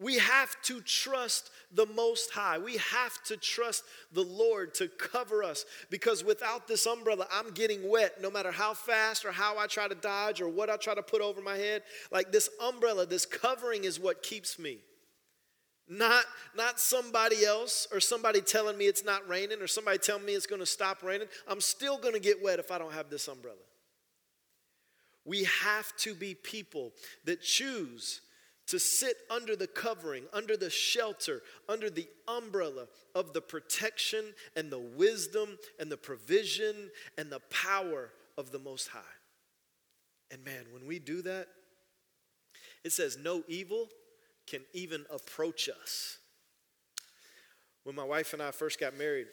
We 0.00 0.18
have 0.18 0.54
to 0.62 0.80
trust 0.80 1.50
the 1.72 1.86
Most 1.86 2.30
High. 2.30 2.58
We 2.58 2.76
have 2.76 3.20
to 3.24 3.36
trust 3.36 3.82
the 4.12 4.22
Lord 4.22 4.72
to 4.74 4.86
cover 4.86 5.42
us 5.42 5.64
because 5.90 6.22
without 6.22 6.68
this 6.68 6.86
umbrella, 6.86 7.26
I'm 7.32 7.50
getting 7.50 7.88
wet 7.88 8.22
no 8.22 8.30
matter 8.30 8.52
how 8.52 8.74
fast 8.74 9.24
or 9.24 9.32
how 9.32 9.58
I 9.58 9.66
try 9.66 9.88
to 9.88 9.96
dodge 9.96 10.40
or 10.40 10.48
what 10.48 10.70
I 10.70 10.76
try 10.76 10.94
to 10.94 11.02
put 11.02 11.20
over 11.20 11.40
my 11.40 11.56
head. 11.56 11.82
Like 12.12 12.30
this 12.30 12.48
umbrella, 12.62 13.06
this 13.06 13.26
covering 13.26 13.84
is 13.84 13.98
what 13.98 14.22
keeps 14.22 14.56
me. 14.56 14.78
Not, 15.88 16.24
not 16.54 16.78
somebody 16.78 17.44
else 17.46 17.88
or 17.90 17.98
somebody 17.98 18.42
telling 18.42 18.76
me 18.76 18.86
it's 18.86 19.04
not 19.04 19.26
raining 19.26 19.62
or 19.62 19.66
somebody 19.66 19.98
telling 19.98 20.24
me 20.24 20.34
it's 20.34 20.46
going 20.46 20.60
to 20.60 20.66
stop 20.66 21.02
raining. 21.02 21.28
I'm 21.46 21.62
still 21.62 21.96
going 21.96 22.14
to 22.14 22.20
get 22.20 22.42
wet 22.42 22.58
if 22.58 22.70
I 22.70 22.78
don't 22.78 22.92
have 22.92 23.08
this 23.08 23.26
umbrella. 23.26 23.56
We 25.24 25.44
have 25.44 25.94
to 25.98 26.14
be 26.14 26.34
people 26.34 26.92
that 27.24 27.42
choose 27.42 28.20
to 28.66 28.78
sit 28.78 29.16
under 29.30 29.56
the 29.56 29.66
covering, 29.66 30.24
under 30.32 30.56
the 30.56 30.68
shelter, 30.68 31.42
under 31.70 31.88
the 31.88 32.06
umbrella 32.26 32.86
of 33.14 33.32
the 33.32 33.40
protection 33.40 34.24
and 34.56 34.70
the 34.70 34.78
wisdom 34.78 35.58
and 35.80 35.90
the 35.90 35.96
provision 35.96 36.90
and 37.16 37.30
the 37.30 37.40
power 37.50 38.10
of 38.36 38.52
the 38.52 38.58
Most 38.58 38.88
High. 38.88 39.00
And 40.30 40.44
man, 40.44 40.66
when 40.70 40.86
we 40.86 40.98
do 40.98 41.22
that, 41.22 41.48
it 42.84 42.92
says, 42.92 43.16
No 43.16 43.42
evil 43.48 43.88
can 44.48 44.62
even 44.72 45.04
approach 45.10 45.68
us. 45.68 46.18
When 47.84 47.94
my 47.94 48.04
wife 48.04 48.32
and 48.32 48.42
I 48.42 48.50
first 48.50 48.80
got 48.80 48.96
married, 48.96 49.28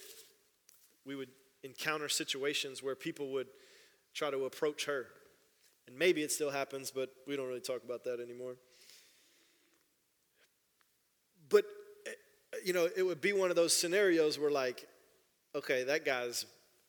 we 1.06 1.15
would 1.15 1.30
encounter 1.63 2.10
situations 2.10 2.82
where 2.82 2.95
people 2.95 3.30
would 3.34 3.47
try 4.13 4.32
to 4.32 4.45
approach 4.45 4.86
her. 4.86 5.08
And 5.88 5.97
maybe 5.97 6.23
it 6.23 6.32
still 6.32 6.49
happens, 6.49 6.89
but 6.89 7.10
we 7.28 7.36
don't 7.36 7.47
really 7.47 7.60
talk 7.60 7.84
about 7.84 8.04
that 8.06 8.19
anymore. 8.19 8.56
But, 11.49 11.65
you 12.63 12.73
know, 12.73 12.89
it 12.95 13.04
would 13.04 13.21
be 13.21 13.34
one 13.34 13.49
of 13.49 13.56
those 13.56 13.75
scenarios 13.75 14.39
where, 14.39 14.51
like, 14.51 14.88
okay, 15.54 15.84
that 15.84 16.06
guy's 16.06 16.45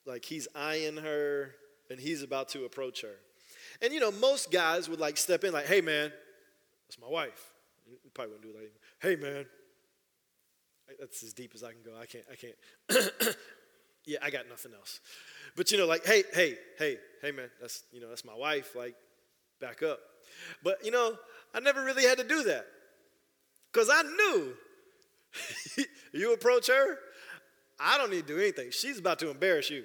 like, 0.07 0.25
he's 0.25 0.49
eyeing 0.55 0.97
her 0.97 1.51
and 1.91 2.01
he's 2.01 2.23
about 2.23 2.49
to 2.51 2.65
approach 2.65 3.03
her. 3.03 3.17
And, 3.83 3.93
you 3.93 4.01
know, 4.01 4.13
most 4.13 4.51
guys 4.51 4.89
would 4.89 5.01
like 5.01 5.17
step 5.19 5.45
in, 5.45 5.53
like, 5.53 5.67
hey, 5.67 5.81
man, 5.81 6.11
that's 6.89 6.99
my 7.01 7.09
wife. 7.09 7.53
You 7.87 8.11
probably 8.15 8.35
wouldn't 8.35 8.53
do 8.53 8.59
that. 8.59 8.71
Hey, 9.01 9.17
man. 9.17 9.47
That's 11.01 11.23
as 11.23 11.33
deep 11.33 11.53
as 11.55 11.63
I 11.63 11.73
can 11.73 11.83
go. 11.85 11.93
I 12.01 12.07
can't, 12.07 12.25
I 12.31 12.37
can't. 12.37 13.37
yeah, 14.07 14.19
I 14.23 14.31
got 14.31 14.49
nothing 14.49 14.73
else. 14.73 15.01
But 15.57 15.71
you 15.73 15.79
know, 15.79 15.87
like, 15.87 16.05
hey, 16.07 16.23
hey, 16.33 16.57
hey, 16.79 16.99
hey, 17.23 17.33
man, 17.33 17.51
that's 17.61 17.83
you 17.93 18.01
know, 18.01 18.09
that's 18.09 18.25
my 18.25 18.35
wife. 18.35 18.77
Like, 18.77 18.95
back 19.61 19.83
up. 19.83 19.99
But 20.63 20.85
you 20.85 20.91
know, 20.91 21.17
I 21.55 21.61
never 21.61 21.83
really 21.83 22.05
had 22.05 22.19
to 22.19 22.25
do 22.25 22.45
that 22.45 22.67
because 23.73 23.89
I 23.91 24.03
knew 24.03 24.55
you 26.13 26.33
approach 26.33 26.69
her, 26.69 26.99
I 27.81 27.99
don't 27.99 28.11
need 28.11 28.27
to 28.27 28.35
do 28.35 28.41
anything. 28.41 28.71
She's 28.71 28.99
about 28.99 29.19
to 29.21 29.31
embarrass 29.31 29.71
you 29.71 29.85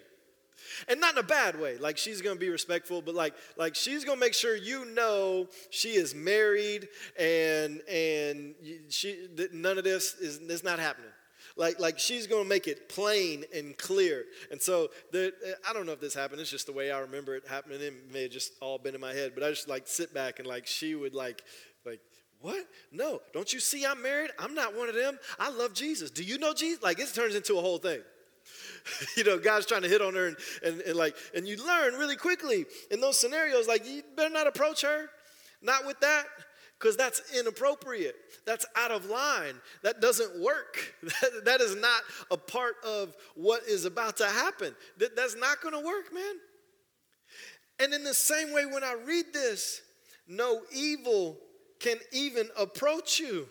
and 0.88 1.00
not 1.00 1.14
in 1.14 1.20
a 1.20 1.24
bad 1.24 1.60
way 1.60 1.78
like 1.78 1.98
she's 1.98 2.22
gonna 2.22 2.36
be 2.36 2.50
respectful 2.50 3.02
but 3.02 3.16
like 3.16 3.34
like 3.58 3.76
she's 3.76 4.04
gonna 4.04 4.20
make 4.20 4.34
sure 4.34 4.56
you 4.56 4.86
know 4.94 5.48
she 5.70 5.90
is 5.90 6.14
married 6.16 6.88
and 7.20 7.82
and 7.90 8.56
she 8.90 9.28
none 9.54 9.78
of 9.78 9.84
this 9.84 10.16
is 10.16 10.40
is 10.40 10.64
not 10.64 10.80
happening 10.80 11.12
like 11.58 11.80
like 11.80 12.00
she's 12.00 12.28
gonna 12.28 12.48
make 12.48 12.68
it 12.68 12.90
plain 12.90 13.44
and 13.54 13.78
clear 13.78 14.26
and 14.52 14.62
so 14.62 14.90
the, 15.12 15.34
i 15.70 15.74
don't 15.74 15.86
know 15.86 15.92
if 15.92 16.00
this 16.00 16.14
happened 16.14 16.40
it's 16.40 16.50
just 16.50 16.66
the 16.66 16.74
way 16.74 16.92
i 16.92 17.00
remember 17.00 17.36
it 17.36 17.48
happening 17.48 17.82
it 17.82 17.94
may 18.12 18.24
have 18.24 18.32
just 18.32 18.54
all 18.62 18.78
been 18.78 18.96
in 18.96 19.02
my 19.02 19.14
head 19.14 19.32
but 19.36 19.44
i 19.44 19.50
just 19.50 19.68
like 19.68 19.88
sit 19.88 20.14
back 20.14 20.40
and 20.40 20.48
like 20.48 20.66
she 20.66 20.96
would 20.96 21.14
like 21.14 21.44
like 21.86 22.00
what? 22.42 22.66
No, 22.92 23.22
don't 23.34 23.54
you 23.54 23.60
see 23.60 23.86
I'm 23.86 24.02
married? 24.02 24.32
I'm 24.40 24.56
not 24.56 24.76
one 24.76 24.90
of 24.90 24.96
them. 24.96 25.20
I 25.40 25.52
love 25.52 25.74
Jesus. 25.74 26.10
Do 26.10 26.24
you 26.24 26.40
know 26.40 26.54
Jesus? 26.54 26.82
Like 26.82 27.00
it 27.00 27.14
turns 27.14 27.36
into 27.36 27.58
a 27.58 27.62
whole 27.62 27.78
thing. 27.78 28.02
you 29.18 29.24
know, 29.24 29.38
God's 29.38 29.66
trying 29.66 29.84
to 29.84 29.88
hit 29.88 30.02
on 30.02 30.14
her 30.16 30.28
and, 30.28 30.38
and, 30.66 30.82
and 30.82 30.96
like, 30.96 31.16
and 31.36 31.48
you 31.48 31.58
learn 31.66 31.94
really 31.96 32.16
quickly 32.16 32.66
in 32.90 33.02
those 33.02 33.20
scenarios, 33.20 33.68
like, 33.68 33.88
you 33.88 34.04
better 34.16 34.34
not 34.34 34.48
approach 34.48 34.82
her. 34.82 35.10
Not 35.62 35.86
with 35.86 36.00
that, 36.00 36.26
because 36.80 36.98
that's 36.98 37.22
inappropriate. 37.38 38.16
That's 38.46 38.66
out 38.76 38.90
of 38.92 39.06
line. 39.06 39.56
That 39.84 40.02
doesn't 40.02 40.42
work. 40.42 40.96
That, 41.22 41.46
that 41.46 41.62
is 41.62 41.76
not 41.76 42.02
a 42.32 42.38
part 42.38 42.76
of 42.84 43.16
what 43.36 43.64
is 43.68 43.86
about 43.86 44.18
to 44.18 44.26
happen. 44.26 44.76
That, 44.98 45.16
that's 45.16 45.36
not 45.36 45.62
going 45.62 45.74
to 45.74 45.86
work, 45.86 46.14
man. 46.14 46.36
And 47.80 47.94
in 47.94 48.04
the 48.04 48.14
same 48.14 48.54
way, 48.54 48.66
when 48.66 48.84
I 48.84 48.96
read 49.06 49.26
this, 49.34 49.82
no 50.28 50.62
evil 50.74 51.38
can 51.80 51.98
even 52.12 52.50
approach 52.58 53.20
you. 53.20 53.48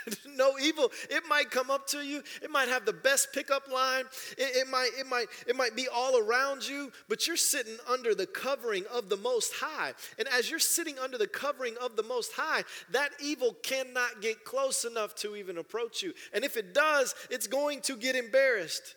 no 0.36 0.58
evil. 0.58 0.90
It 1.10 1.22
might 1.28 1.50
come 1.50 1.70
up 1.70 1.86
to 1.88 1.98
you. 1.98 2.22
It 2.42 2.50
might 2.50 2.68
have 2.68 2.84
the 2.84 2.92
best 2.92 3.32
pickup 3.32 3.70
line. 3.70 4.04
It, 4.38 4.56
it, 4.56 4.68
might, 4.68 4.90
it, 4.98 5.06
might, 5.06 5.26
it 5.46 5.56
might 5.56 5.76
be 5.76 5.88
all 5.88 6.18
around 6.18 6.66
you, 6.66 6.92
but 7.08 7.26
you're 7.26 7.36
sitting 7.36 7.76
under 7.88 8.14
the 8.14 8.26
covering 8.26 8.84
of 8.92 9.08
the 9.08 9.16
Most 9.16 9.52
High. 9.54 9.92
And 10.18 10.28
as 10.28 10.50
you're 10.50 10.58
sitting 10.58 10.98
under 10.98 11.18
the 11.18 11.26
covering 11.26 11.74
of 11.82 11.96
the 11.96 12.02
Most 12.02 12.32
High, 12.34 12.64
that 12.90 13.10
evil 13.20 13.56
cannot 13.62 14.20
get 14.20 14.44
close 14.44 14.84
enough 14.84 15.14
to 15.16 15.36
even 15.36 15.58
approach 15.58 16.02
you. 16.02 16.12
And 16.32 16.44
if 16.44 16.56
it 16.56 16.74
does, 16.74 17.14
it's 17.30 17.46
going 17.46 17.80
to 17.82 17.96
get 17.96 18.16
embarrassed. 18.16 18.94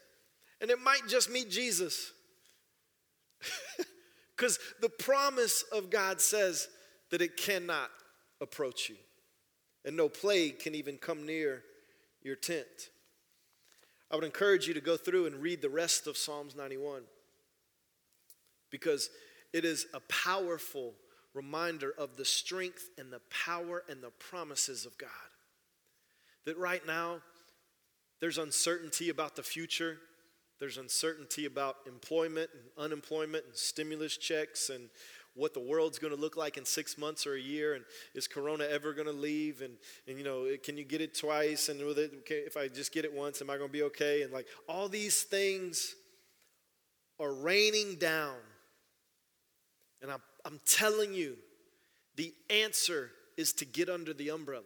And 0.61 0.71
it 0.71 0.79
might 0.79 1.07
just 1.07 1.29
meet 1.29 1.49
Jesus. 1.49 2.11
Because 4.35 4.59
the 4.81 4.89
promise 4.89 5.63
of 5.71 5.89
God 5.89 6.19
says 6.19 6.67
that 7.11 7.21
it 7.21 7.37
cannot 7.37 7.89
approach 8.41 8.89
you 8.89 8.97
and 9.85 9.95
no 9.95 10.09
plague 10.09 10.59
can 10.59 10.75
even 10.75 10.97
come 10.97 11.25
near 11.25 11.63
your 12.23 12.35
tent. 12.35 12.89
I 14.11 14.15
would 14.15 14.25
encourage 14.25 14.67
you 14.67 14.73
to 14.73 14.81
go 14.81 14.97
through 14.97 15.27
and 15.27 15.41
read 15.41 15.61
the 15.61 15.69
rest 15.69 16.07
of 16.07 16.17
Psalms 16.17 16.55
91 16.55 17.03
because 18.71 19.09
it 19.53 19.63
is 19.63 19.87
a 19.93 19.99
powerful 20.01 20.93
reminder 21.33 21.93
of 21.97 22.17
the 22.17 22.25
strength 22.25 22.89
and 22.97 23.11
the 23.11 23.21
power 23.45 23.83
and 23.87 24.01
the 24.01 24.09
promises 24.09 24.85
of 24.85 24.97
God. 24.97 25.09
That 26.45 26.57
right 26.57 26.85
now, 26.85 27.21
there's 28.19 28.37
uncertainty 28.37 29.09
about 29.09 29.35
the 29.35 29.43
future. 29.43 29.97
There's 30.59 30.77
uncertainty 30.77 31.45
about 31.45 31.77
employment 31.85 32.49
and 32.53 32.63
unemployment 32.85 33.45
and 33.45 33.55
stimulus 33.55 34.17
checks 34.17 34.69
and 34.69 34.89
what 35.35 35.53
the 35.53 35.59
world's 35.59 35.99
going 35.99 36.15
to 36.15 36.19
look 36.19 36.37
like 36.37 36.57
in 36.57 36.65
six 36.65 36.97
months 36.97 37.27
or 37.27 37.35
a 37.35 37.39
year, 37.39 37.75
and 37.75 37.83
is 38.13 38.27
Corona 38.27 38.63
ever 38.63 38.93
going 38.93 39.07
to 39.07 39.13
leave? 39.13 39.61
And, 39.61 39.73
and 40.07 40.17
you 40.17 40.23
know, 40.23 40.47
can 40.63 40.77
you 40.77 40.85
get 40.85 41.01
it 41.01 41.17
twice? 41.17 41.69
And 41.69 41.85
with 41.85 41.99
it, 41.99 42.13
okay, 42.19 42.43
if 42.45 42.57
I 42.57 42.69
just 42.69 42.93
get 42.93 43.05
it 43.05 43.13
once, 43.13 43.41
am 43.41 43.49
I 43.49 43.57
going 43.57 43.69
to 43.69 43.73
be 43.73 43.83
okay? 43.83 44.23
And 44.23 44.31
like 44.31 44.47
all 44.67 44.87
these 44.87 45.23
things 45.23 45.93
are 47.19 47.33
raining 47.33 47.95
down. 47.95 48.35
And 50.01 50.11
I'm, 50.11 50.21
I'm 50.45 50.59
telling 50.65 51.13
you, 51.13 51.35
the 52.15 52.33
answer 52.49 53.11
is 53.37 53.51
to 53.53 53.65
get 53.65 53.89
under 53.89 54.13
the 54.13 54.29
umbrella. 54.29 54.63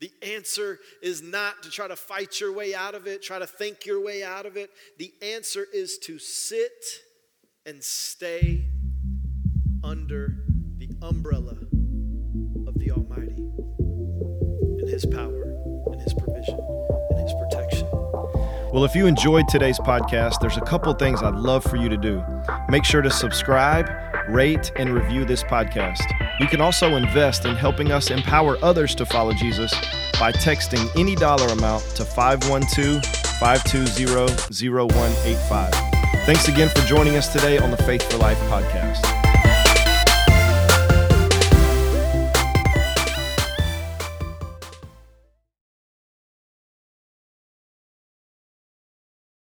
The 0.00 0.12
answer 0.22 0.80
is 1.02 1.22
not 1.22 1.62
to 1.62 1.70
try 1.70 1.88
to 1.88 1.96
fight 1.96 2.40
your 2.40 2.52
way 2.52 2.74
out 2.74 2.94
of 2.94 3.06
it, 3.06 3.22
try 3.22 3.38
to 3.38 3.46
think 3.46 3.86
your 3.86 4.04
way 4.04 4.22
out 4.22 4.44
of 4.44 4.58
it. 4.58 4.70
The 4.98 5.14
answer 5.22 5.66
is 5.72 5.96
to 5.98 6.18
sit 6.18 6.72
and 7.64 7.82
stay 7.82 8.64
under 9.84 10.34
the 10.78 10.88
umbrella 11.02 11.52
of 12.66 12.78
the 12.78 12.90
Almighty 12.90 13.46
and 14.80 14.88
His 14.88 15.04
power 15.04 15.42
and 15.92 16.00
His 16.00 16.14
provision 16.14 16.58
and 17.10 17.20
His 17.20 17.34
protection. 17.34 17.86
Well, 18.72 18.84
if 18.84 18.96
you 18.96 19.06
enjoyed 19.06 19.46
today's 19.46 19.78
podcast, 19.78 20.40
there's 20.40 20.56
a 20.56 20.62
couple 20.62 20.92
things 20.94 21.22
I'd 21.22 21.34
love 21.34 21.62
for 21.62 21.76
you 21.76 21.88
to 21.90 21.96
do. 21.96 22.24
Make 22.68 22.84
sure 22.84 23.02
to 23.02 23.10
subscribe, 23.10 23.88
rate, 24.28 24.72
and 24.76 24.92
review 24.92 25.24
this 25.26 25.44
podcast. 25.44 26.02
You 26.40 26.46
can 26.46 26.60
also 26.60 26.96
invest 26.96 27.44
in 27.44 27.54
helping 27.54 27.92
us 27.92 28.10
empower 28.10 28.56
others 28.64 28.94
to 28.96 29.06
follow 29.06 29.32
Jesus 29.34 29.72
by 30.18 30.32
texting 30.32 30.88
any 30.98 31.14
dollar 31.14 31.46
amount 31.48 31.84
to 31.96 32.04
512 32.04 33.04
520 33.38 34.06
0185. 34.70 35.70
Thanks 36.24 36.48
again 36.48 36.70
for 36.70 36.80
joining 36.86 37.16
us 37.16 37.30
today 37.32 37.58
on 37.58 37.70
the 37.70 37.76
Faith 37.76 38.10
for 38.10 38.16
Life 38.16 38.38
podcast. 38.48 39.23